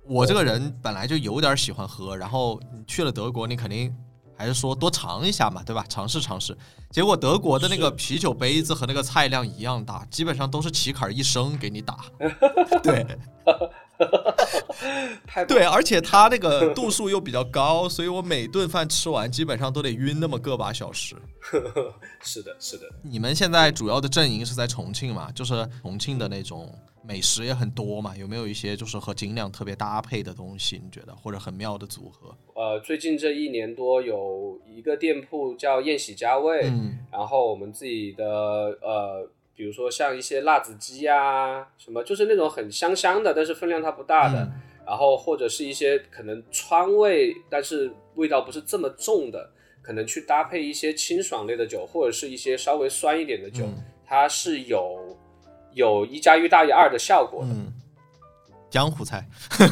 [0.06, 3.94] 我这个人本来就有点喜欢喝，然后你去了德国，你肯定
[4.38, 5.86] 还是说多尝一下嘛，对吧？
[5.88, 6.58] 尝试尝试。
[6.90, 11.98] 结果德国的那个啤酒杯子和那个菜量一样大，基本上都是齐坎儿一升给你打。
[12.84, 13.06] 对，
[15.48, 21.16] 对，而且它那个度数又比较高，所以我每顿饭吃完基本上都得晕那么个把小时。
[22.22, 22.88] 是的，是的。
[23.04, 25.32] 你们现在主要的阵营是在重庆嘛？
[25.32, 26.74] 就是重庆的那种。
[27.06, 30.80] 美食也很多嘛，有没有一些就是和景两特别搭配的东西？
[30.82, 32.34] 你觉得或者很妙的组合？
[32.56, 44.50] 呃，最近这一年多有一个店铺叫宴喜家味，嗯，然后我们自己的呃，比如说像一些辣子鸡啊，什么就是那种很香香的，但是分量它不大的，
[44.86, 49.50] 然后或者是一些可能川味，但是味道不是这么重的，
[49.82, 53.66] 可能去搭配一些清爽类的酒，或者是一些稍微酸一点的酒，
[54.06, 55.18] 它是有。
[55.76, 57.50] 有一加一大于二的效果的，
[58.70, 59.28] 江湖菜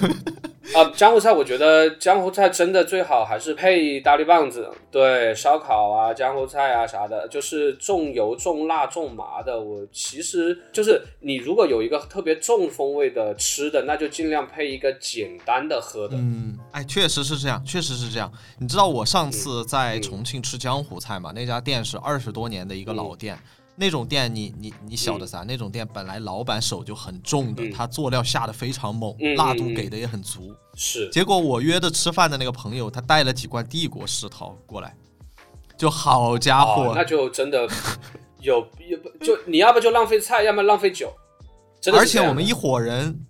[0.73, 9.59] 啊，江湖菜，我觉得江湖菜真的最好还是配大绿棒子，对，烧烤啊，江湖菜啊啥的，就是重油、重辣、重麻的。
[9.59, 16.15] 我其实就是你如果有一个特别重风味的吃的，那就尽量配一个简单的喝的。
[16.15, 18.31] 嗯，哎，确实是这样，确实是这样。
[18.57, 21.31] 你知道我上次在重庆吃江湖菜嘛？
[21.35, 23.37] 那家店是二十多年的一个老店。
[23.75, 25.43] 那种店，你你你晓得噻？
[25.45, 30.53] 那种店本来老板手就很重的，他佐料下的非常猛，辣度给的也很足。
[30.75, 31.09] 是。
[31.09, 34.95] 结果我约的吃饭的那个朋友，他带了几罐帝国世涛过来，
[35.77, 37.67] 就好家伙，那就真的
[38.41, 41.11] 有有就你要不就浪费菜，要么浪费酒。
[41.93, 43.25] 而且我们一伙人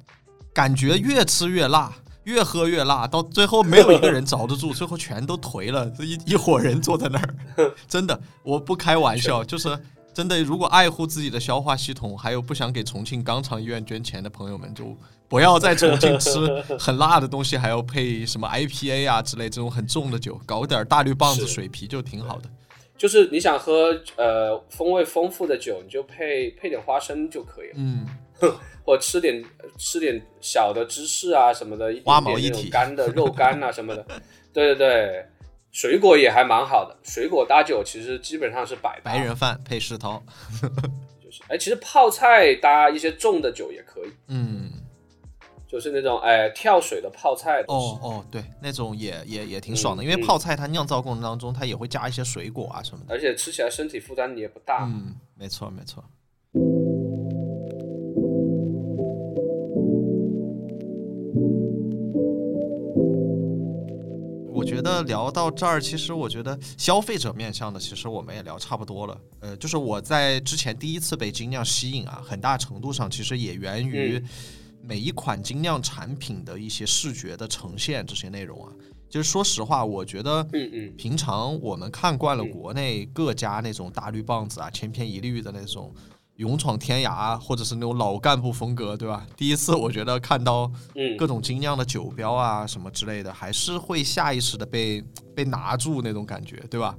[0.53, 5.89] 感觉越吃越辣，越喝越辣，到最后没有一个人着得住，最后全都颓了。
[5.91, 9.79] 这一一伙人坐在那儿， 真的，我不开玩笑，就是。
[10.13, 14.95] 真的，如果爱护自己的消化系统，还有不想给重庆肛肠医院捐钱的朋友们，就
[15.29, 22.49] 不要在重庆吃很辣的东西，还要配什么 IPA 啊之类这种很重的酒，搞点大绿棒子、水啤就挺好的。
[22.97, 27.75] 就是你想喝呃风味丰富的酒，你就配配点花生就可以了。
[27.77, 28.05] 嗯，
[28.85, 29.43] 或吃点
[29.77, 34.05] 吃点小的芝士啊什么的，花毛一体干的肉干啊什么的。
[34.53, 35.25] 对对对。
[35.71, 40.21] 水果也还蛮好的，水果搭酒其实基本上是百白人饭配石头，
[41.23, 44.69] 就是哎，其实泡菜搭一些重的酒也可以，嗯，
[45.67, 56.03] 就是那种哎跳水的泡菜，哦哦，对，那种也也也挺爽的，因为泡菜它酿造过程当中它也会加一些水果啊什么的，而且吃起来身体负担也不大，嗯，没错没错。
[64.91, 69.17] 得聊到这儿，其实我觉得消费者面向的，其实我们也聊差不多了。
[69.39, 74.21] 呃，就是我在之前第一次被精酿吸引啊，很大程度上其实也源于
[74.81, 78.71] 每一款精酿产品的一些视觉的呈现这些内容啊。
[79.09, 85.93] 就是说实话，我觉得，嗯嗯，平常我们看惯了国内各家那种大绿棒子啊，千篇一律的那种。
[86.41, 89.27] 勇闯天涯，或者是那种老干部风格，对吧？
[89.37, 90.69] 第一次我觉得看到
[91.15, 95.03] 各种精酿的酒标啊什么之类的，还是会下意识的被
[95.35, 96.97] 被拿住那种感觉，对吧？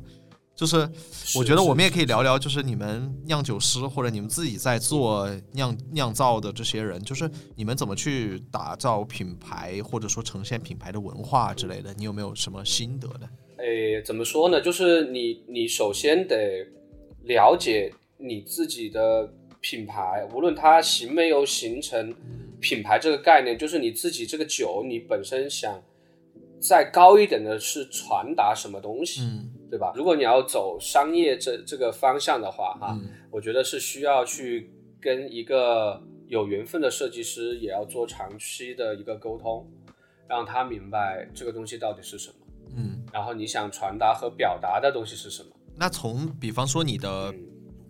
[0.54, 0.88] 就是
[1.34, 13.28] 我觉得我们也可以聊聊，就是你们酿酒师或者你们自己在做酿酿造的这些人，就是你们怎么去打造品牌，或者说呈现品牌的文化之类的，你有没有什么心得呢？
[13.58, 14.60] 诶，怎么说呢？
[14.60, 16.64] 就是你你首先得
[17.24, 17.92] 了解
[18.22, 22.14] 你自己的品牌，无论它形没有形成
[22.60, 25.82] 品牌这个概念，就是你自己这个酒，你本身想
[26.60, 29.22] 再高一点的是传达什么东西。
[29.72, 29.90] 对吧？
[29.96, 32.94] 如果你要走商业这这个方向的话，哈，
[33.30, 34.70] 我觉得是需要去
[35.00, 39.66] 跟一个有缘分的设计师，也要做长期的一个沟通，
[40.28, 42.34] 让他明白这个东西到底是什么，
[42.76, 45.48] 嗯，然后你想传达和表达的东西是什么。
[45.74, 47.34] 那从比方说你的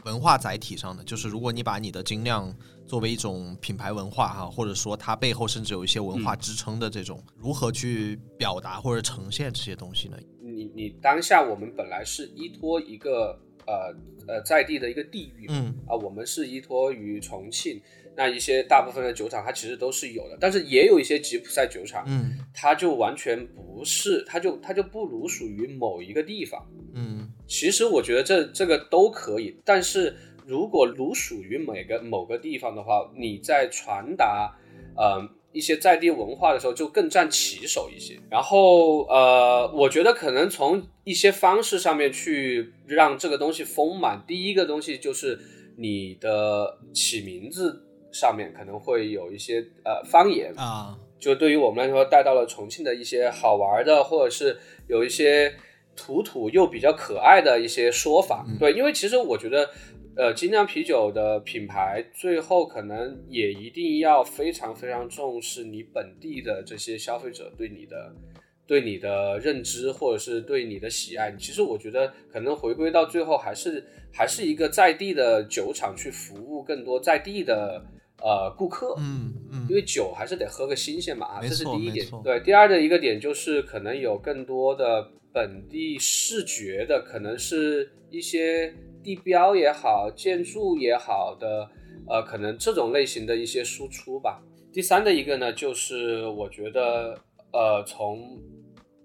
[0.04, 2.54] 文化载体上的，就是如果你把你的精酿
[2.86, 10.16] 作为一种品牌文化哈，或者说它背后甚至有一些文化支撑的这种，如何去表达或者呈现这些东西呢？
[10.40, 13.94] 你你当下我们本来是依托一个呃
[14.26, 17.80] 呃在地的一个地域，嗯啊，我们是依托于重庆，
[18.16, 34.56] 那一些大部分的酒厂它其实都是有的，但是也有一些吉普赛酒厂，嗯，它就完全不是，它就它就不如属于某一个地方，嗯，其实我觉得这这个都可以，但是如果如属于每个某个地方的话，你在传达，
[34.96, 35.28] 呃。
[35.54, 44.24] 一些在地文化的时候就更占旗手一些，然后呃，我觉得可能从一些方式上面去让这个东西丰满。
[44.26, 45.38] 第一个东西就是
[45.76, 55.52] 你的起名字上面可能会有一些呃方言啊，就对于我们来说带到了重庆的一些好玩的，或者是有一些
[55.96, 58.46] 土土又比较可爱的一些说法。
[58.60, 59.68] 对，因为其实我觉得。
[60.14, 68.14] 呃，精酿啤酒的品牌最后可能也一定要非常非常重视你本地的这些消费者对你的
[68.66, 71.34] 对你的认知，或者是对你的喜爱。
[71.38, 73.82] 其实我觉得可能回归到最后还是
[74.12, 77.82] 还是一个在地的酒厂去服务更多在地的
[78.22, 78.94] 呃顾客。
[78.98, 82.06] 嗯嗯，因为酒还是得喝个新鲜嘛啊，这是第一点。
[82.22, 88.72] 对，第二的一个点就是可能有更多的本地视觉的，可能是一些。
[89.04, 91.68] 地标也好，建筑也好的，
[92.06, 94.40] 呃，可能这种类型的一些输出吧。
[94.72, 97.18] 第三的一个呢，就是我觉得，
[97.52, 98.40] 呃，从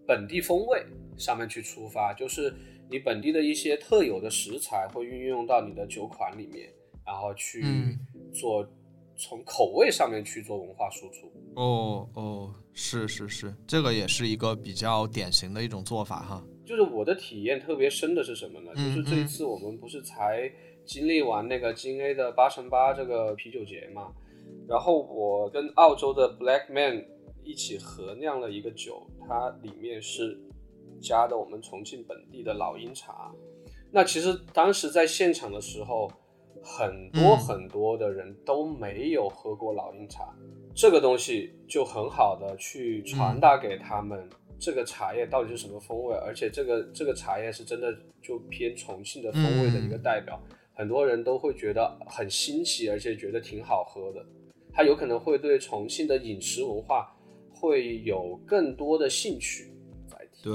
[0.05, 0.85] 本地风味
[1.17, 2.53] 上面去出发，就是
[2.91, 6.69] 你本地的一些特有的食材会运用到你的酒款里面，
[7.03, 7.65] 然后去
[8.31, 8.63] 做
[9.17, 11.31] 从口味上面去做文化输出。
[11.55, 16.43] 哦哦，是是是，这个也是一个比较典型的一种做法哈。
[16.65, 18.71] 就是我的体验特别深的是什么呢？
[18.75, 20.51] 就是这一次我们不是才
[20.85, 24.11] 经历完那个金 A 的八乘八这个啤酒节嘛，
[24.67, 27.05] 然后我跟澳洲的 Black Man
[27.43, 30.37] 一起合酿了一个酒，它里面是
[31.01, 33.33] 加的我们重庆本地的老鹰茶。
[33.89, 36.11] 那其实当时在现场的时候，
[36.67, 40.35] 很多很多的人都没有喝过老鹰茶，
[40.75, 44.29] 这个东西就很好的去传达给他们。
[44.59, 46.15] 这个茶叶到底是什么风味？
[46.15, 50.41] 而且这个这个茶叶是真的就偏重庆的风味的一个代表，
[50.73, 54.25] 很多人都会觉得很新奇，而且觉得挺好喝的。
[54.73, 57.15] 它有可能会对重庆的饮食文化
[57.51, 59.71] 会有更多的兴趣。
[60.43, 60.53] 对，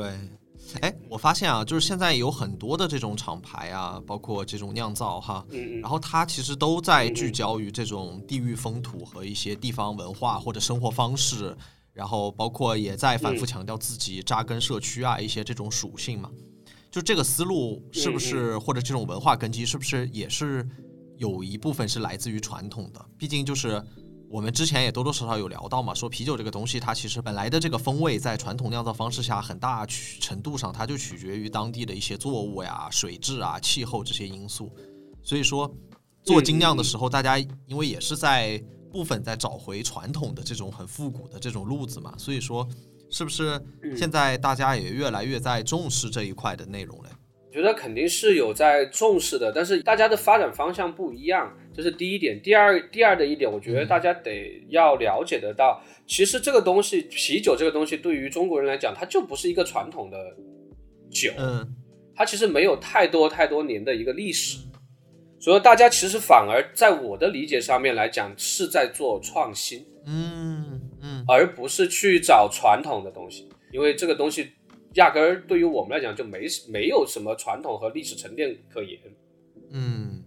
[0.81, 11.57] 哎，我发现啊，就是现在有很多的这种厂牌啊，包括这种酿造哈，嗯嗯，然后它其实都在聚焦于这种地域风土和一些地方文化或者生活方式。
[11.95, 16.31] 然后包括也在反复强调自己扎根社区啊一些这种属性嘛，
[16.91, 20.67] 就这个思路是不是或者这种文化根基是不是也是
[21.19, 23.07] 有一部分是来自于传统的？
[23.19, 23.85] 毕竟就是
[24.33, 34.73] 我们之前也多多少少有聊到嘛，说啤酒这个东西它其实本来的这个风味在传统酿造方式下很大程度上它就取决于当地的一些作物呀、水质啊、气候这些因素，
[35.23, 35.71] 所以说
[36.23, 38.63] 做精酿的时候，大家因为也是在。
[38.93, 42.69] 部分在找回传统的这种很复古的这种路子嘛，所以说
[43.09, 43.59] 是不是
[43.97, 47.09] 现在大家也越来越在重视这一块的内容嘞？
[47.47, 52.41] 我觉得肯定是有在重视的，但是大家的发展方向不一样，这是第一点。
[52.43, 60.17] 第二，第二的一点，我觉得大家得要了解得到，其实这个东西，啤酒这个东西，对于中国人来讲，它就不是一个传统的
[61.11, 61.75] 酒，嗯，
[62.15, 64.59] 它其实没有太多太多年的一个历史。
[65.41, 74.53] 所以大家其实反而在我的理解上面来讲，是在做创新，嗯嗯，而不是去找传统的东西，因为这个东西
[74.95, 79.01] 压根儿对于我们来讲就没没有什么传统和历史沉淀可言。
[79.73, 80.22] 嗯，明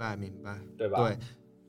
[0.00, 0.96] 白明白，对吧？
[0.98, 1.12] 对，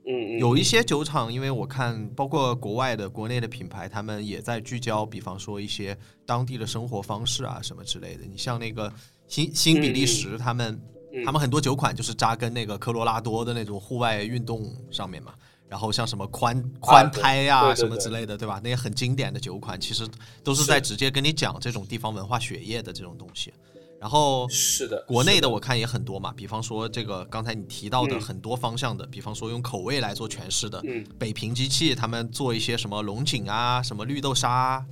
[0.08, 8.24] 嗯嗯，有一些酒厂，因为我看包括国外的、国内的品牌，他们也在聚焦，比方说一些当地的生活方式啊什么之类的。
[8.26, 8.92] 你像那个
[9.28, 10.82] 新新比利时，他们
[11.26, 15.34] 他们很多酒款就是扎根那个科罗拉多的那种户外运动上面嘛。
[15.68, 18.60] 然后像什么宽宽胎呀什么之类的，对吧？
[18.62, 20.06] 那些很经典的酒款，其实
[20.44, 23.54] 都是在直接跟你讲这种地方文化血液的这种东西。
[24.02, 34.84] 然后是的，国内的我看也很多嘛，比方说这个刚才你提到的很多方向的，比方说用口味来做诠释的，嗯北平机器他们做一些什么龙井啊，什么绿豆沙。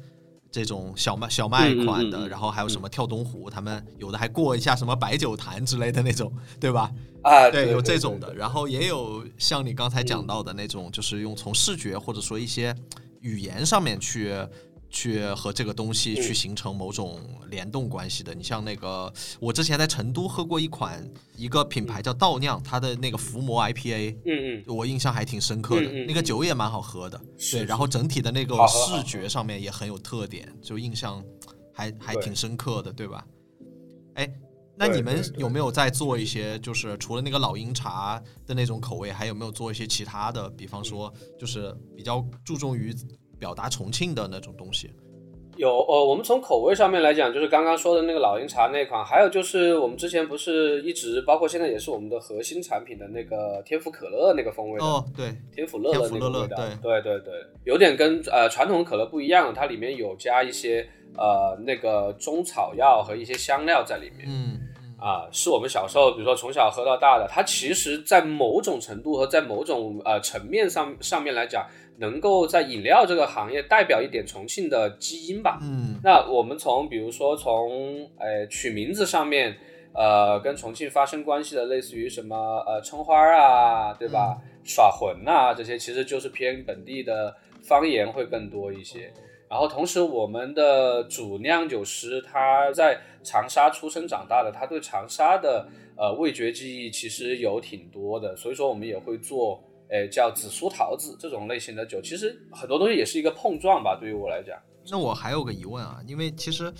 [0.51, 6.91] 这种小麦小麦款的，然后还有什么跳东湖，他们有的还过一下什么白酒坛之类的那种，对吧？
[7.21, 12.75] 啊，对，有这种的，然后也有像你刚才讲到的那种，就是用从视觉或者说一些
[13.21, 14.35] 语言上面去。
[14.89, 21.07] 去和这个东西去形成某种联动关系的，你像那个，我之前在成都喝过一款
[21.37, 24.63] 一个品牌叫倒酿，它的那个伏魔 IPA，嗯。
[24.65, 27.21] 嗯，我印象还挺深刻的，那个酒也蛮好喝的，
[27.51, 31.23] 对，然后整体的那个视觉上面也很有特点，就印象
[31.73, 33.23] 还还挺深刻的，对吧？
[34.15, 34.27] 哎，
[34.75, 40.49] 那你们有没有在做一些，就是除了那个老鹰茶的那种口味，还有没有做一些其他的？
[40.49, 42.95] 比方说，就是比较注重于。
[43.39, 44.91] 表达重庆的那种东西，
[45.55, 57.01] 有呃，我们从口味上面来讲，就是刚刚说的那个老鹰茶那款，还有就是我们之前不是一直，包括现在也是我们的核心产品的那个天府可乐那个风味哦，对，天府乐乐那个味道，对。
[57.01, 57.33] 对对，
[57.65, 60.87] 有点跟呃传统可乐不一样，它里面有加一些
[61.17, 64.59] 呃那个中草药和一些香料在里面，嗯。
[64.97, 71.65] 啊，是我们小时候比如说从小喝到大的，它其实在某种程度和在某种呃层面上上面来讲。
[71.99, 75.59] 能够在饮料这个行业代表一点重庆的基因吧。
[75.61, 79.57] 嗯，那我们从比如说从呃取名字上面，
[79.93, 82.35] 呃跟重庆发生关系的，类似于什么
[82.65, 84.37] 呃称花啊，对吧？
[84.63, 89.11] 耍混啊这些，其实就是偏本地的方言会更多一些。
[89.49, 95.67] 然后同时我们的主酿酒师他在长沙出生长大的，他对长沙的
[95.97, 99.61] 呃味觉记忆其实有挺多的，所以说我们也会做。
[99.89, 103.97] 诶，叫紫苏桃子这种类型的酒，其实很多东西也是一个碰撞吧。
[103.99, 104.57] 对于我来讲，
[104.91, 106.71] 那我还有个疑问啊，因为其实，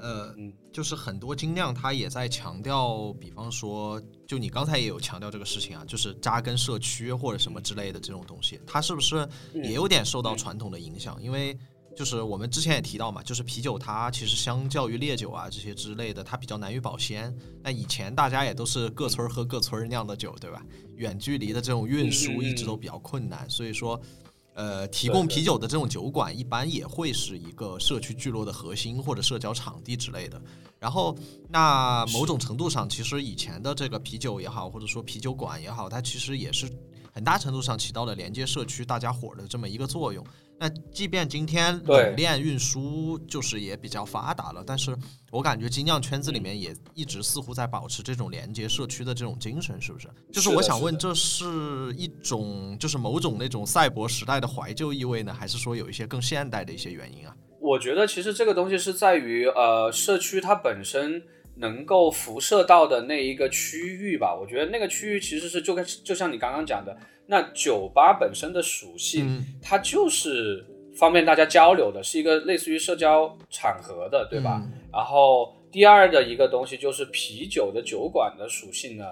[0.00, 0.34] 呃，
[0.72, 11.20] 就是很多精酿它也在强调，比方说，就你刚才也有强调这个事情啊，就是扎根社区或者什么之类的这种东西，它是不是也有点受到传统的影响？
[11.22, 11.56] 因为
[11.94, 17.34] 就是我们之前也提到嘛，就是啤酒它其实相较于烈酒啊这些之类的，它比较难于保鲜。
[17.62, 20.62] 那以前大家也都是各村喝各村酿的酒，对吧？
[20.96, 24.00] 远距离的这种运输一直都比较困难，所以说，
[24.54, 30.40] 呃，提供啤酒的这种酒馆一般也会是一个社区聚落的核心或者社交场地之类的。
[30.78, 31.16] 然后，
[31.48, 36.68] 那某种程度上，其实以前的这个啤酒也好，或者说啤酒馆也好，它其实也是
[37.12, 40.24] 很大程度上起到了连接社区大家伙的这么一个作用。
[40.58, 44.96] 那即便今天冷链运输就是也比较发达了，但是
[45.32, 50.08] 我感觉精酿圈子里面也一直似乎在保持这种连接社区的这种精神，是不是？
[50.32, 57.34] 就是我想问，这是一种就是某种那种赛博时代的怀旧意味呢，还是说有一些更现代的一些原因啊？
[57.60, 61.20] 我觉得其实这个东西是在于呃社区它本身
[61.56, 64.34] 能够辐射到的那一个区域吧。
[64.34, 66.96] 我觉得那个区域其实是就跟就像你刚刚讲的。
[67.24, 74.60] 那酒吧本身的属性，它就是方便大家交流的，是一个类似于社交场合的，对吧？
[74.92, 79.04] 然后第二的一个东西就是啤酒的酒馆的属性呢，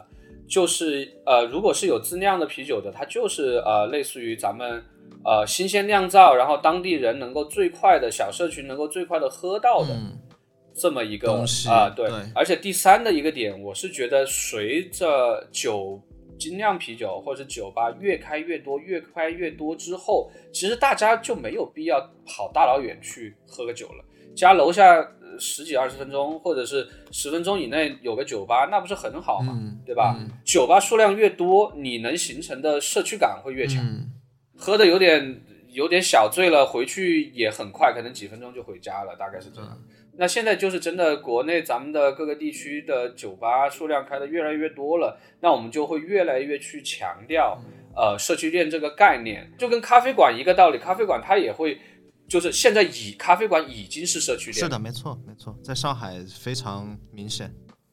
[0.46, 4.82] 就是呃，如果是有自酿的啤酒的，它就是呃，类似于咱们
[5.24, 9.96] 呃新鲜酿造，然后当地人能够最快的小社群能够最快的喝到的
[10.74, 12.10] 这么一个啊，对。
[12.34, 16.00] 而且第三的一个点，我是觉得随着酒。
[16.38, 24.02] 精酿啤酒或者酒吧越开越多，越开越多之后，其实大家就没有必要跑大老远去喝个酒了。
[24.34, 25.06] 家楼下
[25.38, 29.52] 十几二十分钟，或者是十分钟以内有个酒吧，那不是很好吗？
[29.84, 30.18] 对吧？
[30.42, 33.84] 酒吧数量越多，你能形成的社区感会越强。
[34.56, 39.78] 喝的有点有点小醉了，回去也很快，可能几分钟就回家了，大概是这样。
[40.20, 47.58] 那现在就是真的，国内咱们的各个地区的酒吧数量开的越来越多了，那我们就会越来越去强调，
[47.96, 51.78] 呃，社区店这个概念，就跟咖啡馆一个道理，咖啡馆它也会，
[52.28, 57.50] 就是现在已咖啡馆已经是社区店，是的，没错，没错，在上海非常明显。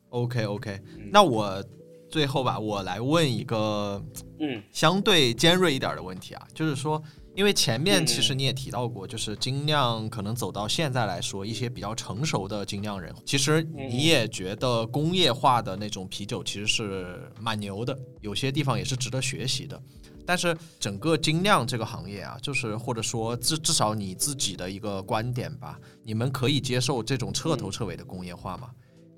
[0.10, 0.78] OK OK，
[1.14, 1.64] 那我
[2.10, 4.04] 最后吧，我来问一个，
[4.42, 7.02] 嗯，相对尖锐一点的问题啊，就是说。
[7.38, 19.80] 因为前面其实你也提到过，就是精酿可能走到现在来说，一些比较成熟的精酿人，其实你也觉得工业化的那种啤酒其实是蛮牛的，有些地方也是值得学习的。
[20.26, 28.72] 但是整个精酿这个行业啊，就是或者说至至少你自己的一个观点吧，你们可以接受这种彻头彻尾的工业化吗？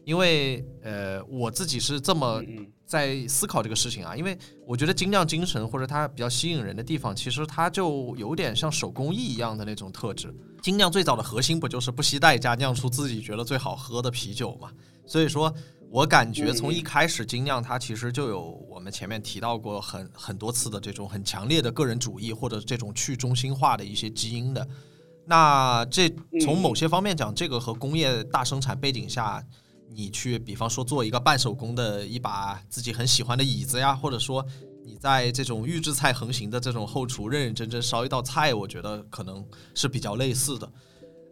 [0.04, 2.44] 因为呃，我自己是这么
[2.90, 4.36] 在思考这个事情啊，因为
[4.66, 10.34] 我觉得精酿精神或者它比较吸引人的地方，其实它就有点像手工艺一样的那种特质。
[10.60, 14.72] 精酿最早的核心不就是不惜代价酿出自己觉得最好喝的啤酒嘛？
[15.06, 15.54] 所以说
[15.92, 24.68] 我感觉从一开始精酿它其实就有我们前面提到过很很多次的这种很强烈的个人主义或者这种去中心化的一些基因的。
[25.28, 26.10] 那这
[26.42, 29.46] 从某些方面讲，这个和工业大生产背景下。
[29.92, 34.46] 你去，比方说做一个半手工的一把自己很喜欢的椅子呀，或者说
[34.86, 40.72] 你在这种预制菜横行的这种后厨认认真真烧一道菜，我觉得可能是比较类似的。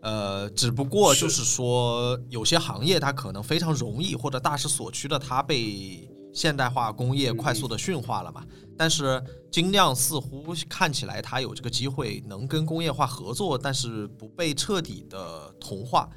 [0.02, 8.46] 呃，只不过就是说有些行业它可能非常容易或者大势所趋的，它被现代化工业快速的驯化了嘛。
[8.78, 9.22] 但是
[9.52, 16.08] 精酿似乎看起来它有这个机会能跟工业化合作，但是不被彻底的同化。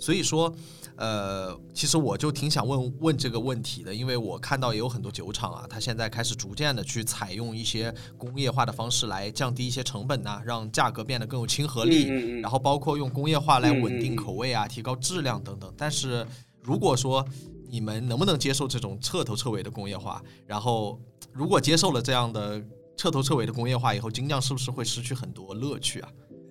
[0.00, 0.52] 所以说。
[0.96, 12.06] 呃，其实我就挺想问问这个问题的，因为我看到也有很多酒厂啊，它现在开始逐渐的去采用一些工业化的方式来降低一些成本呐，让价格变得更有亲和力，
[12.42, 15.72] 然后包括用工业化来稳定口味啊，提高质量等等。
[15.74, 16.26] 但是
[16.60, 17.26] 如果说
[17.70, 20.22] 你们能不能接受这种彻头彻尾的工业化？
[20.46, 21.00] 然后
[21.32, 22.62] 如果接受了这样的
[22.94, 26.10] 彻头彻尾的工业化以后，精酿是不是会失去很多乐趣啊？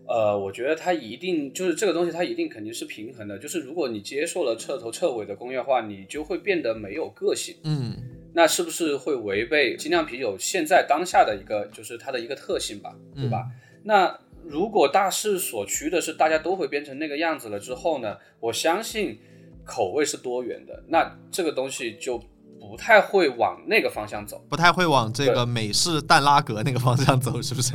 [0.09, 3.37] 呃，我觉得它一定就是这个东西，它一定肯定是平衡的。
[3.37, 7.55] 就是如果你接受了彻头彻尾的工业化，你就会变得没有个性。
[7.63, 7.95] 嗯，
[8.33, 12.95] 那是不是会违背精酿啤酒现在当下的一个就是它的一个特性吧？
[13.15, 13.45] 对吧？
[13.83, 18.17] 那如果大势所趋的是大家都会变成那个样子了之后呢？
[18.39, 19.19] 我相信
[19.63, 22.19] 口味是多元的，那这个东西就。
[22.61, 27.73] 不太会往那个方向走，不太会往这个美式淡拉格那个方向走，是不是？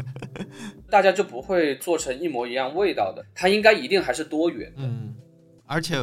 [0.95, 4.83] 大家就不会做成一模一样味道的，它应该一定还是多元的。
[4.83, 5.13] 嗯，
[5.67, 5.97] 而且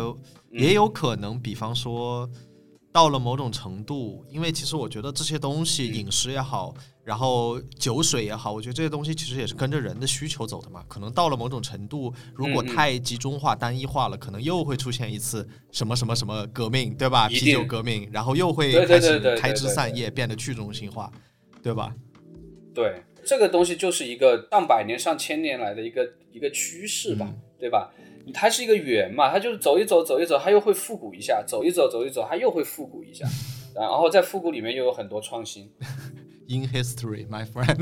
[0.49, 2.29] 也有可能，比方说。
[2.93, 10.83] 到了某种程度，因为其实我觉得这些东西，饮食也好，然后酒水也好，我觉得这些东西其实也是跟着人的需求走的嘛。
[10.89, 17.29] 可能到了某种程度，如果太集中化、单一化了，可能又会出现一次什么什么什么革命，对吧？
[17.29, 21.09] 啤酒革命，然后又会开始开枝散叶，变得去中心化，
[21.63, 21.95] 对吧？
[22.75, 27.91] 对，这个东西就是一个上百年、上千年来的一个一个趋势吧，对吧？
[28.33, 33.25] 它是一个圆嘛，它就是走一走，走一走，它又会复古一下；走一走，走一走，它又会复古一下。
[33.73, 35.71] 然后在复古里面又有很多创新。
[36.47, 37.79] In history, my friend。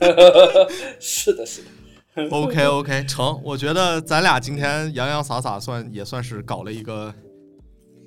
[0.98, 2.28] 是的，是的。
[2.30, 3.38] OK OK，成。
[3.44, 7.14] 我觉得咱俩今天洋洋洒洒，算也算是搞了一个，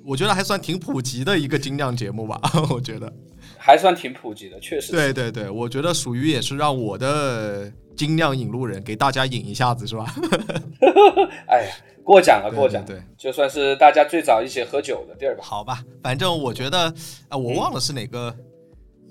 [0.04, 2.40] 我觉得还算挺普及的一个精酿节目吧。
[2.74, 3.12] 我觉得
[3.60, 4.90] 还算挺普及的，确实。
[4.92, 7.70] 对对对，我觉得属于也是让我的。
[7.96, 10.06] 精酿引路人给大家引一下子是吧？
[11.48, 11.72] 哎呀，
[12.02, 12.82] 过奖了，过奖。
[12.86, 15.44] 对，就算是大家最早一起喝酒的地儿吧。
[15.44, 16.94] 好吧，反正我觉得，
[17.28, 18.34] 啊，我忘了是哪个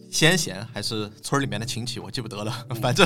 [0.09, 2.51] 先贤还是村里面的亲戚，我记不得了。
[2.81, 3.05] 反正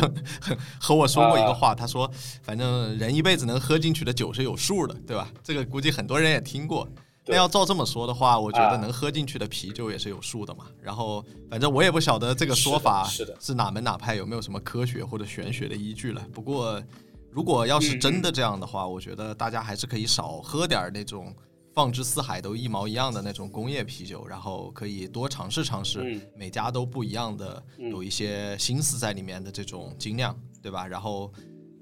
[0.80, 2.10] 和我说过一个话，他说，
[2.41, 5.28] 反正人一辈子能喝进去的酒是有数的，对吧？
[5.44, 6.88] 这个估计很多人也听过。
[7.26, 10.66] 那要照这么说的话，我觉得能喝进去的啤酒也是有数的嘛。
[10.82, 16.22] 然后，反正我也不晓得这个说法是的，是哪门哪派，有没有什么科学或者玄学的依据了。
[16.34, 16.84] 不过，
[17.32, 21.34] 如果要是真的这样的话，我觉得大家还是可以少喝点那种
[21.74, 30.86] 放之四海都一毛一样的那种工业啤酒，然后可以多尝试尝试每家都不一样的，有一些心思在里面的这种精酿，对吧？
[30.86, 31.32] 然后，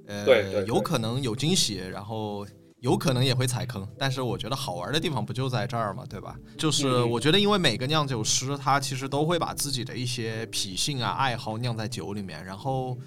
[0.06, 2.46] 呃，有可能有惊喜，然后。
[2.82, 6.04] 有可能也会踩坑，但是我觉得好玩的地方不就在这儿吗？
[6.10, 6.36] 对吧？
[6.58, 12.98] 就是我觉得，因为每个酿酒师他其实都会把自己的一些脾性啊、爱好酿在酒里面，然后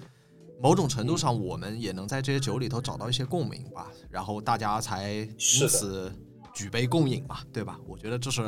[0.61, 6.09] 某种程度上，我们也能在这些酒里头找到一些共鸣吧，然后大家才因此
[6.53, 7.77] 举杯共饮嘛，对吧？
[7.85, 8.41] 我觉得这是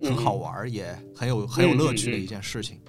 [0.00, 2.80] 很好玩，也很有很有乐趣的一件事情。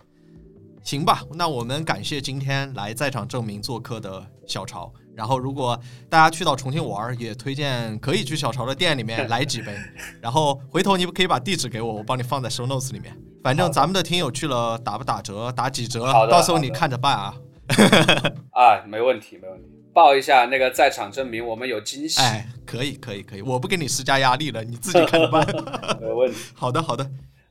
[0.88, 4.90] 行吧，那我们感谢今天来在场证明做客的小潮。
[5.14, 5.78] 然后，如果
[6.08, 9.76] 大家去到重庆玩，也推荐可以去小潮的店里面 来几杯。
[10.22, 13.14] 然后回头你可以把地址给我，我帮你放在 show notes 里面。
[13.44, 17.36] 反正咱们的听友去了打不打折，打几折，到时候你看着办啊。
[18.56, 19.68] 啊，没问题，没问题。
[19.94, 22.22] 报一下那个在场证明，我们有惊喜。
[22.22, 25.46] 哎，可以，可以，可以，我不给你施加压力了，你自己看着办。
[26.00, 26.38] 没问题。
[26.54, 27.06] 好的，好的。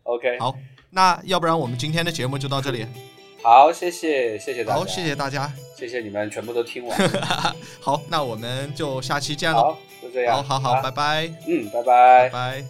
[0.04, 0.38] OK。
[0.40, 0.56] 好，
[0.88, 2.86] 那要不然我们今天的节目就到这里。
[3.46, 4.80] 好，谢谢，谢谢大家。
[4.80, 7.10] 好，谢谢大家，谢谢你们全部都听完。
[7.78, 9.56] 好，那我们就下期见了。
[9.56, 10.42] 好，就这样。
[10.42, 11.32] 好好好，拜拜。
[11.46, 12.28] 嗯，拜拜。
[12.28, 12.64] 拜拜。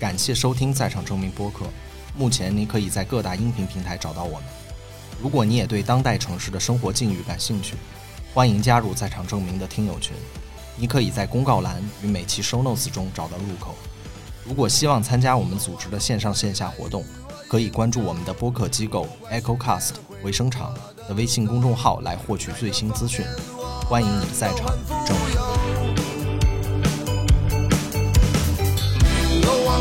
[0.00, 1.66] 感谢收听《在场证明》播客。
[2.16, 4.44] 目前你可以在各大音频平台找到我们。
[5.20, 7.74] 如果你也对当代城市的生活境遇感兴趣，
[8.32, 10.16] 欢迎加入《在场证明》的听友群。
[10.74, 13.74] 你可以在公告栏与每期 show notes 中找到入口。
[14.42, 17.04] 如果希望参加我们组织的线上线下活动，
[17.52, 20.72] 可以关注我们的播客机构 EchoCast 回声场
[21.06, 23.26] 的微信公众号来获取最新资讯。
[23.86, 24.68] 欢迎你在场
[25.04, 25.36] 证明。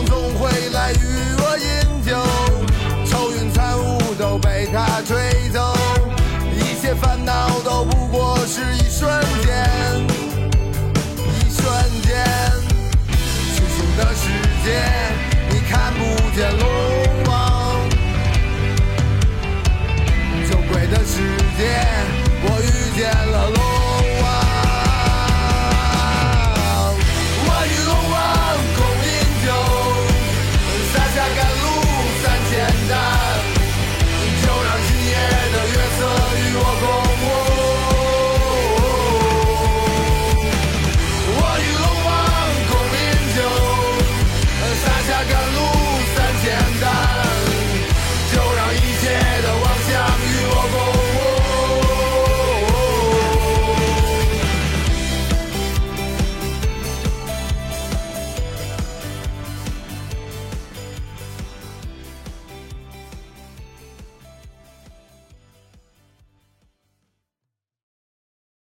[0.06, 0.92] 总会来